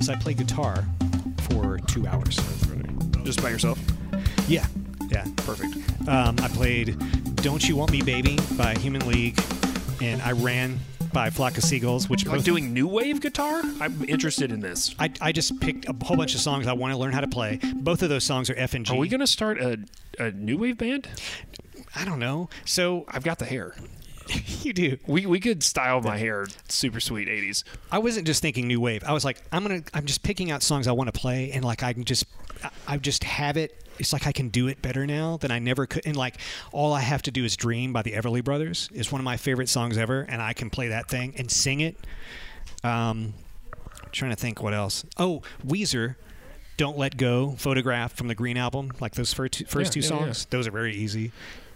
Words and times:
So 0.00 0.12
I 0.12 0.16
play 0.16 0.34
guitar 0.34 0.84
for 1.48 1.78
two 1.78 2.06
hours. 2.06 2.38
Just 3.24 3.42
by 3.42 3.48
yourself. 3.50 3.78
Yeah, 4.46 4.66
yeah. 5.08 5.24
Perfect. 5.38 5.74
Um, 6.08 6.36
I 6.42 6.48
played 6.48 6.96
"Don't 7.36 7.66
You 7.66 7.76
Want 7.76 7.90
Me, 7.90 8.02
Baby" 8.02 8.38
by 8.56 8.74
Human 8.74 9.06
League, 9.08 9.40
and 10.02 10.20
I 10.22 10.32
ran 10.32 10.78
by 11.12 11.30
Flock 11.30 11.56
of 11.56 11.62
Seagulls, 11.64 12.08
which 12.08 12.26
Like 12.26 12.36
both- 12.38 12.44
doing 12.44 12.74
new 12.74 12.86
wave 12.88 13.20
guitar? 13.20 13.62
I'm 13.80 14.04
interested 14.08 14.50
in 14.52 14.60
this. 14.60 14.94
I, 14.98 15.10
I 15.20 15.32
just 15.32 15.58
picked 15.60 15.88
a 15.88 15.94
whole 16.04 16.16
bunch 16.16 16.34
of 16.34 16.40
songs 16.40 16.66
I 16.66 16.72
want 16.74 16.92
to 16.92 16.98
learn 16.98 17.12
how 17.12 17.20
to 17.20 17.28
play. 17.28 17.60
Both 17.76 18.02
of 18.02 18.08
those 18.08 18.24
songs 18.24 18.50
are 18.50 18.54
F 18.58 18.74
and 18.74 18.84
G. 18.84 18.92
Are 18.92 18.98
we 18.98 19.08
going 19.08 19.20
to 19.20 19.26
start 19.26 19.58
a, 19.58 19.78
a 20.18 20.32
new 20.32 20.58
wave 20.58 20.76
band? 20.76 21.08
I 21.94 22.04
don't 22.04 22.18
know. 22.18 22.50
So 22.64 23.04
I've 23.08 23.22
got 23.22 23.38
the 23.38 23.44
hair. 23.46 23.74
you 24.62 24.72
do. 24.72 24.98
We, 25.06 25.26
we 25.26 25.40
could 25.40 25.62
style 25.62 26.00
my 26.00 26.16
hair 26.16 26.46
super 26.68 27.00
sweet 27.00 27.28
80s. 27.28 27.62
I 27.90 27.98
wasn't 27.98 28.26
just 28.26 28.40
thinking 28.42 28.66
new 28.66 28.80
wave. 28.80 29.04
I 29.04 29.12
was 29.12 29.24
like, 29.24 29.42
I'm 29.52 29.62
gonna. 29.62 29.82
I'm 29.92 30.06
just 30.06 30.22
picking 30.22 30.50
out 30.50 30.62
songs 30.62 30.86
I 30.88 30.92
want 30.92 31.12
to 31.12 31.18
play, 31.18 31.50
and 31.52 31.64
like 31.64 31.82
I 31.82 31.92
can 31.92 32.04
just, 32.04 32.24
I, 32.62 32.70
I 32.88 32.96
just 32.96 33.24
have 33.24 33.56
it. 33.56 33.80
It's 33.98 34.12
like 34.12 34.26
I 34.26 34.32
can 34.32 34.48
do 34.48 34.66
it 34.66 34.82
better 34.82 35.06
now 35.06 35.36
than 35.36 35.50
I 35.50 35.58
never 35.58 35.86
could. 35.86 36.06
And 36.06 36.16
like 36.16 36.36
all 36.72 36.92
I 36.92 37.00
have 37.00 37.22
to 37.22 37.30
do 37.30 37.44
is 37.44 37.56
"Dream" 37.56 37.92
by 37.92 38.02
the 38.02 38.12
Everly 38.12 38.42
Brothers 38.42 38.88
is 38.92 39.12
one 39.12 39.20
of 39.20 39.24
my 39.24 39.36
favorite 39.36 39.68
songs 39.68 39.98
ever, 39.98 40.22
and 40.22 40.40
I 40.42 40.52
can 40.52 40.70
play 40.70 40.88
that 40.88 41.08
thing 41.08 41.34
and 41.36 41.50
sing 41.50 41.80
it. 41.80 41.96
Um, 42.82 43.34
trying 44.12 44.30
to 44.30 44.36
think 44.36 44.62
what 44.62 44.74
else. 44.74 45.04
Oh, 45.18 45.42
Weezer. 45.66 46.16
Don't 46.76 46.98
Let 46.98 47.16
Go, 47.16 47.52
Photograph 47.56 48.14
from 48.14 48.26
the 48.26 48.34
Green 48.34 48.56
Album, 48.56 48.90
like 48.98 49.14
those 49.14 49.32
first 49.32 49.52
two, 49.52 49.64
first 49.64 49.94
Yeah, 49.94 50.02
two 50.02 50.08
yeah, 50.08 50.12
yeah. 50.18 50.24
songs. 50.24 50.46
Those 50.46 50.66
are 50.66 50.72
very 50.72 50.92
easy. 50.96 51.30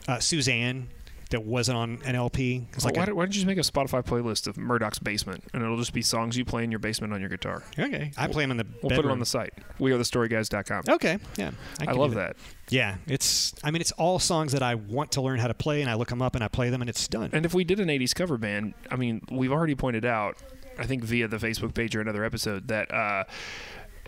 Uh, 0.08 0.18
Suzanne, 0.18 0.88
that 1.30 1.44
wasn't 1.44 1.76
on 1.76 1.98
an 2.04 2.14
LP. 2.14 2.66
It's 2.72 2.84
like 2.84 2.96
why, 2.96 3.02
a- 3.02 3.06
don't- 3.06 3.16
why 3.16 3.24
don't 3.24 3.30
you 3.34 3.34
just 3.34 3.46
make 3.46 3.58
a 3.58 3.60
Spotify 3.60 4.02
playlist 4.04 4.46
of 4.46 4.56
Murdoch's 4.56 4.98
basement, 4.98 5.44
and 5.52 5.62
it'll 5.62 5.76
just 5.76 5.92
be 5.92 6.02
songs 6.02 6.36
you 6.36 6.44
play 6.44 6.64
in 6.64 6.70
your 6.70 6.78
basement 6.78 7.12
on 7.12 7.20
your 7.20 7.28
guitar. 7.28 7.62
okay. 7.78 8.12
I 8.16 8.26
play 8.28 8.44
them 8.44 8.50
in 8.52 8.56
the. 8.56 8.66
We'll 8.82 8.90
put 8.90 8.92
it 8.92 8.96
on 8.98 9.02
bedroom. 9.02 9.18
the 9.20 9.26
site. 9.26 9.52
WeAreTheStoryGuys.com. 9.78 10.84
Okay, 10.88 11.18
yeah, 11.36 11.50
I 11.80 11.86
do 11.92 11.98
love 11.98 12.14
that. 12.14 12.36
Yeah, 12.70 12.96
it's. 13.06 13.54
I 13.64 13.70
mean, 13.70 13.80
it's 13.80 13.92
all 13.92 14.18
songs 14.18 14.52
that 14.52 14.62
I 14.62 14.74
want 14.74 15.12
to 15.12 15.20
learn 15.22 15.38
how 15.38 15.48
to 15.48 15.54
play, 15.54 15.80
and 15.80 15.90
I 15.90 15.94
look 15.94 16.08
them 16.08 16.22
up 16.22 16.34
and 16.34 16.42
I 16.44 16.48
play 16.48 16.70
them, 16.70 16.80
and 16.82 16.88
it's 16.88 17.06
done. 17.08 17.30
And 17.32 17.44
if 17.46 17.54
we 17.54 17.64
did 17.64 17.80
an 17.80 17.88
80s 17.88 18.14
cover 18.14 18.36
band, 18.38 18.74
I 18.90 18.96
mean, 18.96 19.22
we've 19.30 19.52
already 19.52 19.74
pointed 19.74 20.04
out, 20.04 20.36
I 20.78 20.86
think 20.86 21.04
via 21.04 21.28
the 21.28 21.38
Facebook 21.38 21.74
page 21.74 21.94
or 21.96 22.00
another 22.00 22.24
episode, 22.24 22.68
that 22.68 22.92
uh, 22.92 23.24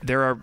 there 0.03 0.23
are 0.23 0.41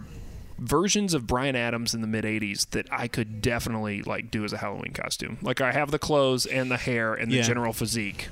versions 0.59 1.13
of 1.13 1.27
Bryan 1.27 1.55
Adams 1.55 1.93
in 1.93 2.01
the 2.01 2.07
mid 2.07 2.23
80s 2.25 2.69
that 2.71 2.87
I 2.91 3.07
could 3.07 3.41
definitely 3.41 4.01
like 4.01 4.31
do 4.31 4.43
as 4.43 4.53
a 4.53 4.57
Halloween 4.57 4.93
costume. 4.93 5.37
Like 5.41 5.61
I 5.61 5.71
have 5.71 5.91
the 5.91 5.99
clothes 5.99 6.45
and 6.45 6.69
the 6.71 6.77
hair 6.77 7.13
and 7.13 7.31
the 7.31 7.37
Yeah. 7.37 7.41
general 7.43 7.73
physique. 7.73 8.29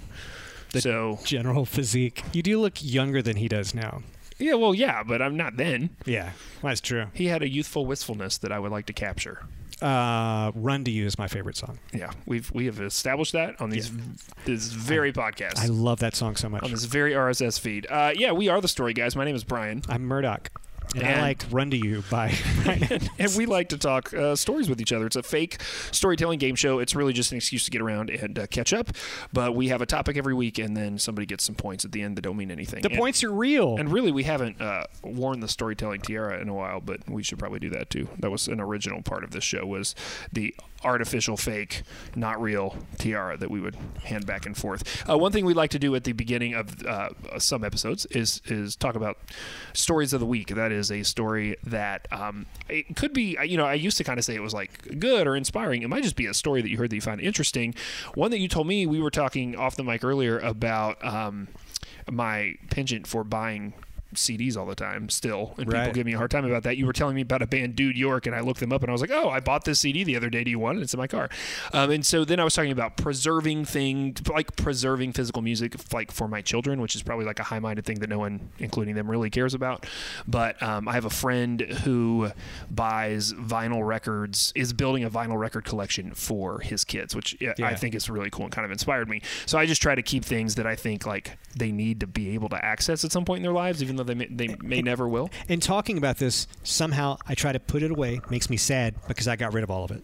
so, 0.77 1.19
General 1.23 1.65
physique. 1.65 2.23
You 2.33 2.41
do 2.41 2.59
look 2.59 2.73
younger 2.83 3.21
than 3.21 3.37
he 3.37 3.47
does 3.47 3.73
now. 3.73 4.01
yeah, 4.37 4.55
well, 4.55 4.75
yeah, 4.75 5.03
but 5.03 5.21
I'm 5.21 5.37
not 5.37 5.55
then. 5.55 5.91
Yeah, 6.05 6.31
that's 6.61 6.81
true. 6.81 7.05
He 7.13 7.27
had 7.27 7.41
a 7.41 7.47
youthful 7.49 7.85
wistfulness 7.85 8.37
that 8.39 8.51
I 8.51 8.59
would 8.59 8.71
like 8.73 8.85
to 8.87 8.93
capture. 8.93 9.43
Uh, 9.81 10.51
"Run 10.55 10.83
to 10.85 10.91
You" 10.91 11.05
is 11.05 11.17
my 11.17 11.27
favorite 11.27 11.55
song. 11.57 11.79
Yeah, 11.93 12.11
we've 12.25 12.49
we 12.53 12.65
have 12.65 12.79
established 12.81 13.31
that 13.33 13.59
on 13.61 13.69
these 13.69 13.91
this 14.45 14.71
very 14.71 15.13
podcast. 15.13 15.59
I 15.59 15.67
love 15.67 15.99
that 15.99 16.15
song 16.15 16.35
so 16.37 16.49
much. 16.49 16.63
on 16.63 16.71
this 16.71 16.83
very 16.85 17.13
RSS 17.13 17.57
feed. 17.59 17.85
Uh, 17.89 18.11
yeah, 18.15 18.31
we 18.33 18.47
are 18.49 18.59
the 18.61 18.67
story 18.69 18.93
guys. 18.93 19.15
My 19.15 19.23
name 19.25 19.35
is 19.35 19.43
Brian. 19.45 19.81
I'm 19.89 20.03
Murdoch, 20.03 20.49
and, 20.95 21.05
I 21.05 21.21
like 21.21 21.45
"Run 21.51 21.71
to 21.71 21.77
You" 21.77 22.03
by. 22.09 22.29
and 23.19 23.35
we 23.37 23.45
like 23.45 23.69
to 23.69 23.77
talk 23.77 24.13
uh, 24.13 24.35
stories 24.35 24.69
with 24.69 24.81
each 24.81 24.91
other. 24.91 25.05
It's 25.05 25.15
a 25.15 25.23
fake 25.23 25.61
storytelling 25.91 26.39
game 26.39 26.55
show. 26.55 26.79
It's 26.79 26.95
really 26.95 27.13
just 27.13 27.31
an 27.31 27.37
excuse 27.37 27.65
to 27.65 27.71
get 27.71 27.81
around 27.81 28.09
and 28.09 28.37
uh, 28.37 28.47
catch 28.47 28.73
up. 28.73 28.91
But 29.33 29.55
we 29.55 29.69
have 29.69 29.81
a 29.81 29.85
topic 29.85 30.17
every 30.17 30.33
week, 30.33 30.57
and 30.59 30.75
then 30.75 30.97
somebody 30.97 31.25
gets 31.25 31.43
some 31.43 31.55
points 31.55 31.85
at 31.85 31.91
the 31.91 32.01
end 32.01 32.17
that 32.17 32.21
don't 32.21 32.37
mean 32.37 32.51
anything. 32.51 32.81
the 32.81 32.89
And- 32.89 32.97
points 32.97 33.23
are 33.23 33.31
real. 33.31 33.77
And 33.77 33.91
really, 33.91 34.11
we 34.11 34.23
haven't 34.23 34.61
uh, 34.61 34.85
worn 35.03 35.39
the 35.39 35.47
storytelling 35.47 36.01
tiara 36.01 36.41
in 36.41 36.49
a 36.49 36.53
while, 36.53 36.81
but 36.81 37.07
we 37.09 37.23
should 37.23 37.39
probably 37.39 37.59
do 37.59 37.69
that 37.71 37.89
too. 37.89 38.07
That 38.19 38.31
was 38.31 38.47
an 38.47 38.59
original 38.59 39.01
part 39.01 39.23
of 39.23 39.31
this 39.31 39.43
show 39.43 39.65
was 39.65 39.95
the 40.31 40.53
artificial, 40.83 41.35
fake, 41.35 41.81
not 42.15 42.39
real 42.39 42.75
tiara 42.99 43.37
that 43.37 43.49
we 43.49 43.59
would 43.59 43.75
hand 44.03 44.25
back 44.27 44.45
and 44.45 44.55
forth. 44.55 45.03
Uh, 45.09 45.17
one 45.17 45.31
thing 45.31 45.43
we 45.45 45.53
like 45.53 45.71
to 45.71 45.79
do 45.79 45.95
at 45.95 46.03
the 46.03 46.11
beginning 46.11 46.53
of 46.53 46.85
uh, 46.85 47.09
some 47.39 47.63
episodes 47.63 48.05
is 48.07 48.41
is 48.45 48.75
talk 48.75 48.95
about 48.95 49.17
stories 49.73 50.13
of 50.13 50.19
the 50.19 50.25
week. 50.25 50.49
That 50.49 50.71
is 50.71 50.74
a 50.91 51.03
story 51.03 51.55
that 51.63 52.07
um, 52.11 52.45
it 52.69 52.95
could 52.95 53.13
be. 53.13 53.37
You 53.45 53.57
know, 53.57 53.65
I 53.65 53.73
used 53.73 53.97
to 53.97 54.03
kind 54.03 54.19
of 54.19 54.25
say 54.25 54.35
it 54.35 54.41
was 54.41 54.53
like 54.53 54.99
good 54.99 55.27
or 55.27 55.35
inspiring. 55.35 55.81
It 55.81 55.89
might 55.89 56.03
just 56.03 56.15
be 56.15 56.25
a 56.25 56.33
story 56.33 56.61
that 56.61 56.69
you 56.69 56.77
heard 56.77 56.89
that 56.89 56.95
you 56.95 57.01
found 57.01 57.21
interesting. 57.21 57.75
One 58.13 58.31
that 58.31 58.39
you 58.39 58.47
told 58.47 58.67
me 58.67 58.85
we 58.85 59.01
were 59.01 59.11
talking 59.11 59.55
off 59.55 59.75
the 59.75 59.83
mic 59.83 60.03
earlier 60.03 60.39
about. 60.39 61.03
Um, 61.03 61.47
my 62.11 62.55
penchant 62.69 63.07
for 63.07 63.23
buying 63.23 63.73
CDs 64.15 64.57
all 64.57 64.65
the 64.65 64.75
time 64.75 65.09
still, 65.09 65.53
and 65.57 65.69
people 65.69 65.91
give 65.91 66.05
me 66.05 66.13
a 66.13 66.17
hard 66.17 66.31
time 66.31 66.45
about 66.45 66.63
that. 66.63 66.77
You 66.77 66.85
were 66.85 66.93
telling 66.93 67.15
me 67.15 67.21
about 67.21 67.41
a 67.41 67.47
band, 67.47 67.75
Dude 67.75 67.97
York, 67.97 68.25
and 68.25 68.35
I 68.35 68.41
looked 68.41 68.59
them 68.59 68.73
up, 68.73 68.81
and 68.81 68.89
I 68.89 68.93
was 68.93 69.01
like, 69.01 69.11
"Oh, 69.11 69.29
I 69.29 69.39
bought 69.39 69.65
this 69.65 69.81
CD 69.81 70.03
the 70.03 70.15
other 70.15 70.29
day. 70.29 70.43
Do 70.43 70.51
you 70.51 70.59
want 70.59 70.79
it? 70.79 70.81
It's 70.81 70.93
in 70.93 70.97
my 70.97 71.07
car." 71.07 71.29
Um, 71.73 71.91
and 71.91 72.05
so 72.05 72.25
then 72.25 72.39
I 72.39 72.43
was 72.43 72.53
talking 72.53 72.71
about 72.71 72.97
preserving 72.97 73.65
thing, 73.65 74.15
like 74.29 74.55
preserving 74.55 75.13
physical 75.13 75.41
music, 75.41 75.75
like 75.93 76.11
for 76.11 76.27
my 76.27 76.41
children, 76.41 76.81
which 76.81 76.95
is 76.95 77.03
probably 77.03 77.25
like 77.25 77.39
a 77.39 77.43
high-minded 77.43 77.85
thing 77.85 77.99
that 77.99 78.09
no 78.09 78.19
one, 78.19 78.49
including 78.59 78.95
them, 78.95 79.09
really 79.09 79.29
cares 79.29 79.53
about. 79.53 79.85
But 80.27 80.61
um, 80.61 80.87
I 80.87 80.93
have 80.93 81.05
a 81.05 81.09
friend 81.09 81.61
who 81.61 82.31
buys 82.69 83.33
vinyl 83.33 83.85
records, 83.85 84.51
is 84.55 84.73
building 84.73 85.03
a 85.03 85.09
vinyl 85.09 85.37
record 85.37 85.65
collection 85.65 86.13
for 86.13 86.59
his 86.59 86.83
kids, 86.83 87.15
which 87.15 87.37
yeah, 87.39 87.53
I 87.61 87.75
think 87.75 87.95
is 87.95 88.09
really 88.09 88.29
cool 88.29 88.45
and 88.45 88.51
kind 88.51 88.65
of 88.65 88.71
inspired 88.71 89.09
me. 89.09 89.21
So 89.45 89.57
I 89.57 89.65
just 89.65 89.81
try 89.81 89.95
to 89.95 90.01
keep 90.01 90.23
things 90.23 90.55
that 90.55 90.65
I 90.65 90.75
think 90.75 91.05
like 91.05 91.37
they 91.55 91.71
need 91.71 91.99
to 92.01 92.07
be 92.07 92.33
able 92.33 92.49
to 92.49 92.63
access 92.63 93.03
at 93.03 93.11
some 93.11 93.25
point 93.25 93.37
in 93.37 93.43
their 93.43 93.53
lives, 93.53 93.81
even 93.81 93.95
though 93.95 94.03
they 94.05 94.15
may, 94.15 94.27
they 94.29 94.55
may 94.61 94.81
never 94.81 95.07
will. 95.07 95.29
in 95.49 95.59
talking 95.59 95.97
about 95.97 96.17
this, 96.17 96.47
somehow 96.63 97.17
I 97.27 97.35
try 97.35 97.51
to 97.51 97.59
put 97.59 97.83
it 97.83 97.91
away. 97.91 98.21
Makes 98.29 98.49
me 98.49 98.57
sad 98.57 98.95
because 99.07 99.27
I 99.27 99.35
got 99.35 99.53
rid 99.53 99.63
of 99.63 99.71
all 99.71 99.83
of 99.83 99.91
it. 99.91 100.03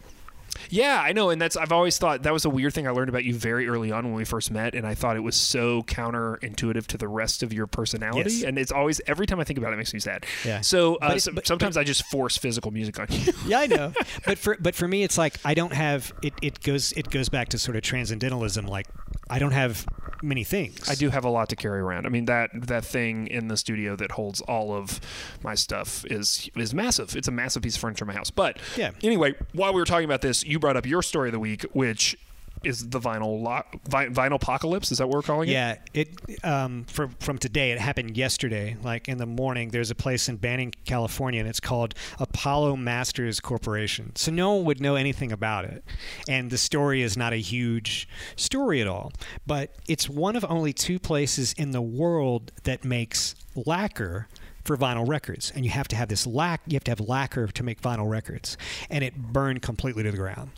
Yeah, 0.69 1.01
I 1.01 1.13
know, 1.13 1.29
and 1.29 1.41
that's 1.41 1.55
I've 1.55 1.71
always 1.71 1.97
thought 1.97 2.23
that 2.23 2.33
was 2.33 2.43
a 2.43 2.49
weird 2.49 2.73
thing 2.73 2.85
I 2.85 2.91
learned 2.91 3.07
about 3.07 3.23
you 3.23 3.33
very 3.33 3.69
early 3.69 3.89
on 3.91 4.03
when 4.05 4.13
we 4.15 4.25
first 4.25 4.51
met, 4.51 4.75
and 4.75 4.85
I 4.85 4.95
thought 4.95 5.15
it 5.15 5.21
was 5.21 5.35
so 5.35 5.81
counterintuitive 5.83 6.87
to 6.87 6.97
the 6.97 7.07
rest 7.07 7.41
of 7.41 7.53
your 7.53 7.67
personality, 7.67 8.31
Yes. 8.31 8.43
and 8.43 8.57
it's 8.59 8.71
always 8.71 8.99
every 9.07 9.25
time 9.25 9.39
I 9.39 9.45
think 9.45 9.57
about 9.57 9.71
it, 9.71 9.75
it 9.75 9.77
makes 9.77 9.93
me 9.93 10.01
sad. 10.01 10.25
Yeah. 10.45 10.59
So, 10.61 10.95
uh, 10.95 11.09
But 11.13 11.21
so- 11.21 11.31
but- 11.31 11.47
sometimes 11.47 11.77
I 11.77 11.83
just 11.85 12.05
force 12.07 12.37
physical 12.37 12.69
music 12.71 12.99
on 12.99 13.07
you. 13.09 13.31
Yeah, 13.47 13.59
I 13.59 13.67
know. 13.67 13.93
but 14.25 14.37
for 14.37 14.57
but 14.59 14.75
for 14.75 14.87
me, 14.87 15.03
it's 15.03 15.17
like 15.17 15.35
I 15.45 15.53
don't 15.53 15.73
have 15.73 16.13
it. 16.21 16.33
It 16.41 16.61
goes 16.61 16.91
it 16.93 17.09
goes 17.09 17.29
back 17.29 17.49
to 17.49 17.57
sort 17.57 17.77
of 17.77 17.83
transcendentalism. 17.83 18.65
Like 18.67 18.87
I 19.29 19.39
don't 19.39 19.53
have 19.53 19.85
many 20.21 20.43
things. 20.43 20.89
I 20.89 20.95
do 20.95 21.09
have 21.09 21.23
a 21.25 21.29
lot 21.29 21.49
to 21.49 21.55
carry 21.55 21.79
around. 21.79 22.05
I 22.05 22.09
mean 22.09 22.25
that 22.25 22.49
that 22.53 22.85
thing 22.85 23.27
in 23.27 23.47
the 23.47 23.57
studio 23.57 23.95
that 23.95 24.11
holds 24.11 24.41
all 24.41 24.73
of 24.73 24.99
my 25.43 25.55
stuff 25.55 26.05
is 26.05 26.49
is 26.55 26.73
massive. 26.73 27.15
It's 27.15 27.27
a 27.27 27.31
massive 27.31 27.63
piece 27.63 27.75
of 27.75 27.81
furniture 27.81 28.05
in 28.05 28.07
my 28.07 28.13
house. 28.13 28.31
But 28.31 28.57
Yeah. 28.77 28.91
Anyway, 29.03 29.35
while 29.53 29.73
we 29.73 29.79
were 29.81 29.85
talking 29.85 30.05
about 30.05 30.21
this, 30.21 30.43
you 30.45 30.59
brought 30.59 30.77
up 30.77 30.85
your 30.85 31.01
story 31.01 31.29
of 31.29 31.33
the 31.33 31.39
week, 31.39 31.63
which 31.73 32.17
is 32.63 32.89
the 32.89 32.99
vinyl 32.99 33.41
vinyl 33.89 34.35
apocalypse. 34.35 34.91
Is 34.91 34.99
that 34.99 35.07
what 35.07 35.15
we're 35.15 35.21
calling 35.21 35.49
it? 35.49 35.53
Yeah, 35.53 35.77
it 35.93 36.09
um, 36.43 36.85
from 36.85 37.15
from 37.19 37.37
today. 37.37 37.71
It 37.71 37.79
happened 37.79 38.17
yesterday. 38.17 38.77
Like 38.83 39.07
in 39.07 39.17
the 39.17 39.25
morning, 39.25 39.69
there's 39.69 39.91
a 39.91 39.95
place 39.95 40.29
in 40.29 40.37
Banning, 40.37 40.73
California, 40.85 41.39
and 41.39 41.49
it's 41.49 41.59
called 41.59 41.95
Apollo 42.19 42.77
Masters 42.77 43.39
Corporation. 43.39 44.15
So 44.15 44.31
no 44.31 44.53
one 44.53 44.65
would 44.65 44.81
know 44.81 44.95
anything 44.95 45.31
about 45.31 45.65
it, 45.65 45.83
and 46.27 46.51
the 46.51 46.57
story 46.57 47.01
is 47.01 47.17
not 47.17 47.33
a 47.33 47.37
huge 47.37 48.07
story 48.35 48.81
at 48.81 48.87
all. 48.87 49.11
But 49.47 49.75
it's 49.87 50.07
one 50.07 50.35
of 50.35 50.45
only 50.47 50.73
two 50.73 50.99
places 50.99 51.53
in 51.53 51.71
the 51.71 51.81
world 51.81 52.51
that 52.63 52.83
makes 52.83 53.35
lacquer 53.55 54.27
for 54.63 54.77
vinyl 54.77 55.07
records, 55.07 55.51
and 55.55 55.65
you 55.65 55.71
have 55.71 55.87
to 55.89 55.95
have 55.95 56.09
this 56.09 56.27
lac. 56.27 56.61
You 56.67 56.75
have 56.75 56.83
to 56.85 56.91
have 56.91 56.99
lacquer 56.99 57.47
to 57.47 57.63
make 57.63 57.81
vinyl 57.81 58.09
records, 58.09 58.57
and 58.89 59.03
it 59.03 59.15
burned 59.15 59.61
completely 59.61 60.03
to 60.03 60.11
the 60.11 60.17
ground. 60.17 60.51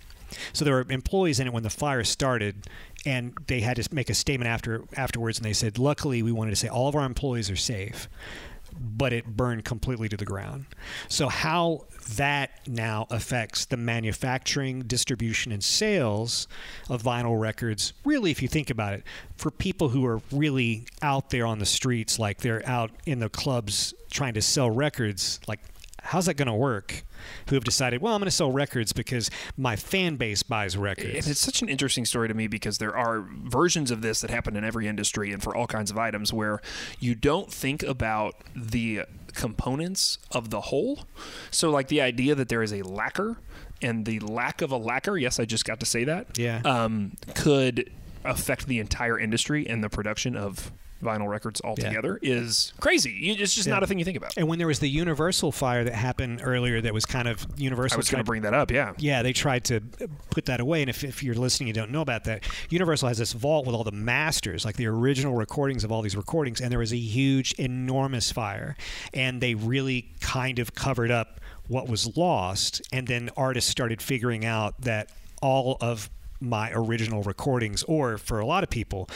So 0.54 0.66
there 0.66 0.76
were 0.76 0.86
employees 0.90 1.40
in 1.40 1.48
it 1.48 1.54
when 1.54 1.64
the 1.64 1.70
fire 1.70 2.04
started, 2.04 2.68
and 3.06 3.34
they 3.48 3.62
had 3.62 3.78
to 3.78 3.94
make 3.94 4.10
a 4.10 4.14
statement 4.14 4.50
after 4.50 4.84
afterwards, 4.96 5.38
and 5.38 5.46
they 5.46 5.54
said, 5.54 5.78
"Luckily, 5.78 6.22
we 6.24 6.32
wanted 6.32 6.52
to 6.52 6.58
say 6.58 6.68
all 6.68 6.88
of 6.88 6.96
our 6.96 7.06
employees 7.06 7.50
are 7.50 7.56
safe." 7.56 8.08
But 8.76 9.14
it 9.14 9.38
burned 9.38 9.66
completely 9.66 10.10
to 10.10 10.18
the 10.18 10.26
ground. 10.26 10.66
So, 11.08 11.30
how 11.30 11.86
that 12.16 12.68
now 12.68 13.06
affects 13.12 13.66
the 13.66 13.78
manufacturing, 13.78 14.82
distribution, 14.82 15.52
and 15.52 15.64
sales 15.64 16.48
of 16.90 17.04
vinyl 17.04 17.40
records, 17.40 17.94
really, 18.04 18.32
if 18.32 18.42
you 18.42 18.48
think 18.48 18.72
about 18.72 18.94
it, 18.94 19.04
for 19.38 19.52
people 19.52 19.90
who 19.90 20.06
are 20.06 20.22
really 20.32 20.86
out 21.04 21.30
there 21.30 21.46
on 21.46 21.60
the 21.60 21.66
streets, 21.68 22.18
like 22.18 22.40
they're 22.40 22.68
out 22.68 22.90
in 23.06 23.20
the 23.20 23.30
clubs 23.30 23.94
trying 24.10 24.34
to 24.34 24.42
sell 24.42 24.72
records, 24.72 25.40
like 25.48 25.60
how's 26.04 26.26
that 26.28 26.36
going 26.36 26.48
to 26.48 26.54
work? 26.54 27.04
Who 27.48 27.56
have 27.56 27.64
decided, 27.64 28.02
well, 28.02 28.14
I'm 28.14 28.20
going 28.20 28.26
to 28.28 28.32
sell 28.32 28.52
records 28.52 28.92
because 28.94 29.32
my 29.58 29.76
fan 29.76 30.18
base 30.18 30.44
buys 30.44 30.76
And 30.76 30.84
records. 30.84 31.28
it's 31.30 31.40
such 31.40 31.62
an 31.62 31.70
interesting 31.70 32.06
story 32.06 32.28
to 32.28 32.34
me 32.34 32.48
because 32.48 32.78
there 32.78 32.96
are 32.96 33.22
versions 33.22 33.90
of 33.92 34.02
this 34.02 34.20
that 34.22 34.30
happen 34.30 34.56
in 34.56 34.64
every 34.64 34.88
industry 34.88 35.32
and 35.32 35.42
for 35.42 35.56
all 35.56 35.66
kinds 35.68 35.90
of 35.92 35.98
items 35.98 36.34
where 36.34 36.62
you 37.00 37.16
don't 37.16 37.52
think 37.52 37.84
about 37.84 38.36
the 38.56 39.04
components 39.34 40.20
of 40.32 40.50
the 40.50 40.62
whole. 40.62 41.06
So, 41.52 41.70
like 41.72 41.88
the 41.88 42.02
idea 42.02 42.36
that 42.36 42.50
there 42.50 42.62
is 42.64 42.74
a 42.74 42.82
lacquer 42.82 43.38
and 43.82 44.06
the 44.06 44.20
lack 44.20 44.62
of 44.62 44.72
a 44.72 44.78
lacquer, 44.78 45.18
yes, 45.18 45.40
I 45.40 45.46
just 45.46 45.66
got 45.66 45.80
to 45.80 45.86
say 45.86 46.04
that, 46.04 46.38
Yeah. 46.38 46.62
um, 46.66 47.14
could 47.36 47.92
affect 48.26 48.68
the 48.68 48.80
entire 48.80 49.20
industry 49.20 49.68
and 49.68 49.84
the 49.84 49.90
production 49.90 50.36
of 50.38 50.72
vinyl 51.04 51.28
records 51.28 51.62
altogether 51.64 52.20
is 52.22 52.74
crazy. 52.80 53.32
It's 53.32 53.54
just 53.54 53.68
Yeah. 53.68 53.74
not 53.74 53.84
a 53.84 53.88
thing 53.88 54.00
you 54.00 54.06
think 54.06 54.18
about. 54.18 54.34
And 54.38 54.48
when 54.48 54.58
there 54.60 54.68
was 54.68 54.80
the 54.80 54.90
Universal 54.90 55.52
fire 55.52 55.84
that 55.84 55.94
happened 55.94 56.42
earlier, 56.44 56.82
that 56.82 56.94
was 56.94 57.06
kind 57.06 57.28
of 57.28 57.46
Universal. 57.58 57.96
I 57.96 57.98
was 57.98 58.10
going 58.10 58.24
to 58.24 58.26
bring 58.26 58.42
that 58.44 58.54
up. 58.54 58.72
Yeah. 58.72 58.94
Yeah, 58.98 59.22
they 59.24 59.34
tried 59.34 59.64
to 59.66 59.82
put 60.30 60.46
that 60.46 60.60
away. 60.60 60.82
And 60.82 60.90
if, 60.90 61.04
if 61.04 61.22
you're 61.24 61.36
listening, 61.36 61.68
you 61.68 61.74
don't 61.74 61.92
know 61.92 62.02
about 62.02 62.24
that. 62.26 62.44
Universal 62.70 63.08
has 63.10 63.18
this 63.18 63.34
vault 63.34 63.66
with 63.66 63.76
all 63.76 63.84
the 63.84 63.92
masters, 63.92 64.66
like 64.66 64.78
the 64.78 64.88
original 64.88 65.36
recordings 65.36 65.84
of 65.84 65.92
all 65.92 66.02
these 66.02 66.16
recordings. 66.16 66.62
And 66.62 66.72
there 66.72 66.80
was 66.80 66.94
a 66.94 66.98
huge, 66.98 67.54
enormous 67.54 68.32
fire. 68.32 68.76
And 69.14 69.42
they 69.42 69.56
really 69.56 70.10
kind 70.22 70.60
of 70.60 70.74
covered 70.76 71.12
up 71.12 71.40
what 71.68 71.88
was 71.88 72.16
lost. 72.18 72.82
And 72.92 73.08
then 73.08 73.30
artists 73.38 73.70
started 73.70 74.02
figuring 74.02 74.46
out 74.46 74.82
that 74.82 75.10
all 75.42 75.78
of 75.82 76.10
my 76.40 76.72
original 76.74 77.24
recordings, 77.24 77.84
or 77.84 78.18
for 78.18 78.40
a 78.40 78.46
lot 78.46 78.64
of 78.64 78.70
people, 78.70 79.10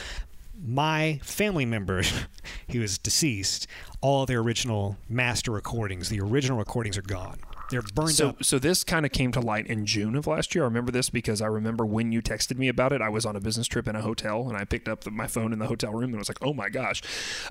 my 0.65 1.19
family 1.23 1.65
members, 1.65 2.11
he 2.67 2.79
was 2.79 2.97
deceased 2.97 3.67
all 4.01 4.25
their 4.25 4.39
original 4.39 4.97
master 5.09 5.51
recordings 5.51 6.09
the 6.09 6.19
original 6.19 6.57
recordings 6.57 6.97
are 6.97 7.01
gone 7.03 7.39
they're 7.69 7.81
burned 7.81 8.11
So, 8.11 8.29
up 8.29 8.43
so 8.43 8.59
this 8.59 8.83
kind 8.83 9.05
of 9.05 9.11
came 9.11 9.31
to 9.33 9.39
light 9.39 9.67
in 9.67 9.85
June 9.85 10.15
of 10.15 10.27
last 10.27 10.55
year. 10.55 10.63
I 10.63 10.67
remember 10.67 10.91
this 10.91 11.09
because 11.09 11.41
I 11.41 11.47
remember 11.47 11.85
when 11.85 12.11
you 12.11 12.21
texted 12.21 12.57
me 12.57 12.67
about 12.67 12.91
it. 12.93 13.01
I 13.01 13.09
was 13.09 13.25
on 13.25 13.35
a 13.35 13.39
business 13.39 13.67
trip 13.67 13.87
in 13.87 13.95
a 13.95 14.01
hotel, 14.01 14.47
and 14.47 14.57
I 14.57 14.63
picked 14.65 14.87
up 14.87 15.03
the, 15.03 15.11
my 15.11 15.27
phone 15.27 15.53
in 15.53 15.59
the 15.59 15.67
hotel 15.67 15.91
room, 15.91 16.09
and 16.11 16.17
was 16.17 16.29
like, 16.29 16.41
"Oh 16.41 16.53
my 16.53 16.69
gosh!" 16.69 17.01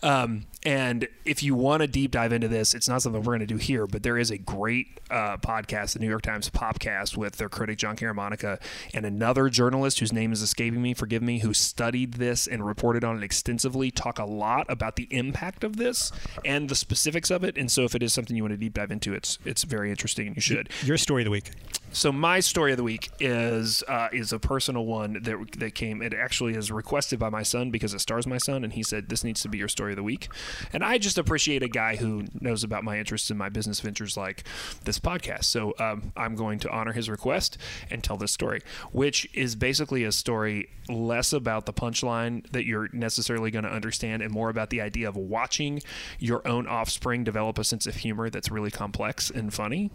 Um, 0.02 0.46
and 0.64 1.08
if 1.24 1.42
you 1.42 1.54
want 1.54 1.82
to 1.82 1.86
deep 1.86 2.10
dive 2.10 2.32
into 2.32 2.48
this, 2.48 2.74
it's 2.74 2.88
not 2.88 3.02
something 3.02 3.20
we're 3.22 3.36
going 3.36 3.40
to 3.40 3.46
do 3.46 3.56
here, 3.56 3.86
but 3.86 4.02
there 4.02 4.18
is 4.18 4.30
a 4.30 4.38
great 4.38 5.00
uh, 5.10 5.36
podcast, 5.38 5.92
the 5.92 5.98
New 5.98 6.08
York 6.08 6.22
Times 6.22 6.50
Popcast, 6.50 7.16
with 7.16 7.36
their 7.36 7.48
critic 7.48 7.78
Jon 7.78 7.96
Caramanica 7.96 8.60
and 8.94 9.04
another 9.06 9.48
journalist 9.48 10.00
whose 10.00 10.12
name 10.12 10.32
is 10.32 10.42
escaping 10.42 10.82
me. 10.82 10.94
Forgive 10.94 11.22
me, 11.22 11.40
who 11.40 11.54
studied 11.54 12.14
this 12.14 12.46
and 12.46 12.66
reported 12.66 13.04
on 13.04 13.16
it 13.16 13.22
extensively. 13.22 13.90
Talk 13.90 14.19
a 14.19 14.24
lot 14.24 14.66
about 14.69 14.96
the 14.96 15.08
impact 15.10 15.62
of 15.64 15.76
this 15.76 16.10
and 16.44 16.69
the 16.69 16.74
specifics 16.74 17.30
of 17.30 17.44
it. 17.44 17.56
And 17.56 17.70
so, 17.70 17.84
if 17.84 17.94
it 17.94 18.02
is 18.02 18.12
something 18.12 18.36
you 18.36 18.42
want 18.42 18.52
to 18.52 18.58
deep 18.58 18.74
dive 18.74 18.90
into, 18.90 19.14
it's 19.14 19.38
it's 19.44 19.62
very 19.64 19.90
interesting, 19.90 20.06
and 20.29 20.37
you 20.37 20.43
should. 20.43 20.69
your 20.85 20.97
story 20.97 21.23
of 21.23 21.25
the 21.25 21.31
week 21.31 21.50
So 21.96 22.12
my 22.12 22.40
story 22.40 22.72
of 22.72 22.76
the 22.76 22.82
week 22.82 23.08
is 23.20 23.82
uh, 23.88 24.08
is 24.12 24.31
a 24.31 24.38
personal 24.38 24.84
one 24.84 25.14
that 25.22 25.52
that 25.56 25.75
came. 25.75 26.02
It 26.02 26.12
actually 26.12 26.52
is 26.52 26.70
requested 26.70 27.19
by 27.19 27.31
my 27.31 27.43
son 27.43 27.70
because 27.70 27.94
it 27.94 28.00
stars 28.00 28.26
my 28.26 28.37
son, 28.37 28.64
and 28.64 28.75
he 28.75 28.82
said 28.82 29.08
this 29.08 29.25
needs 29.25 29.40
to 29.40 29.48
be 29.48 29.56
your 29.56 29.66
story 29.66 29.93
of 29.93 29.96
the 29.96 30.02
week. 30.02 30.28
And 30.75 30.84
I 30.84 30.98
just 30.98 31.16
appreciate 31.16 31.62
a 31.62 31.69
guy 31.69 31.96
who 31.96 32.26
knows 32.38 32.62
about 32.62 32.84
my 32.84 32.98
interests 32.98 33.31
and 33.31 33.38
my 33.38 33.48
business 33.48 33.81
ventures 33.81 34.14
like 34.14 34.44
this 34.84 34.98
podcast. 34.98 35.44
So 35.44 35.72
um, 35.78 36.12
I'm 36.19 36.34
going 36.34 36.58
to 36.60 36.70
honor 36.70 36.93
his 36.93 37.08
request 37.08 37.56
and 37.88 38.04
tell 38.04 38.19
this 38.19 38.31
story, 38.31 38.60
which 38.93 39.26
is 39.32 39.56
basically 39.56 40.04
a 40.04 40.12
story 40.12 40.69
less 40.90 41.32
about 41.32 41.64
the 41.64 41.72
punchline 41.72 42.46
that 42.50 42.66
you're 42.66 42.90
necessarily 42.93 43.50
going 43.50 43.64
to 43.64 43.72
understand, 43.72 44.20
and 44.20 44.31
more 44.31 44.50
about 44.50 44.69
the 44.69 44.82
idea 44.82 45.08
of 45.08 45.16
watching 45.16 45.81
your 46.19 46.46
own 46.46 46.66
offspring 46.66 47.25
develop 47.25 47.56
a 47.56 47.64
sense 47.64 47.87
of 47.87 47.96
humor 47.96 48.28
that's 48.28 48.50
really 48.50 48.70
complex 48.70 49.31
and 49.31 49.54
funny 49.54 49.90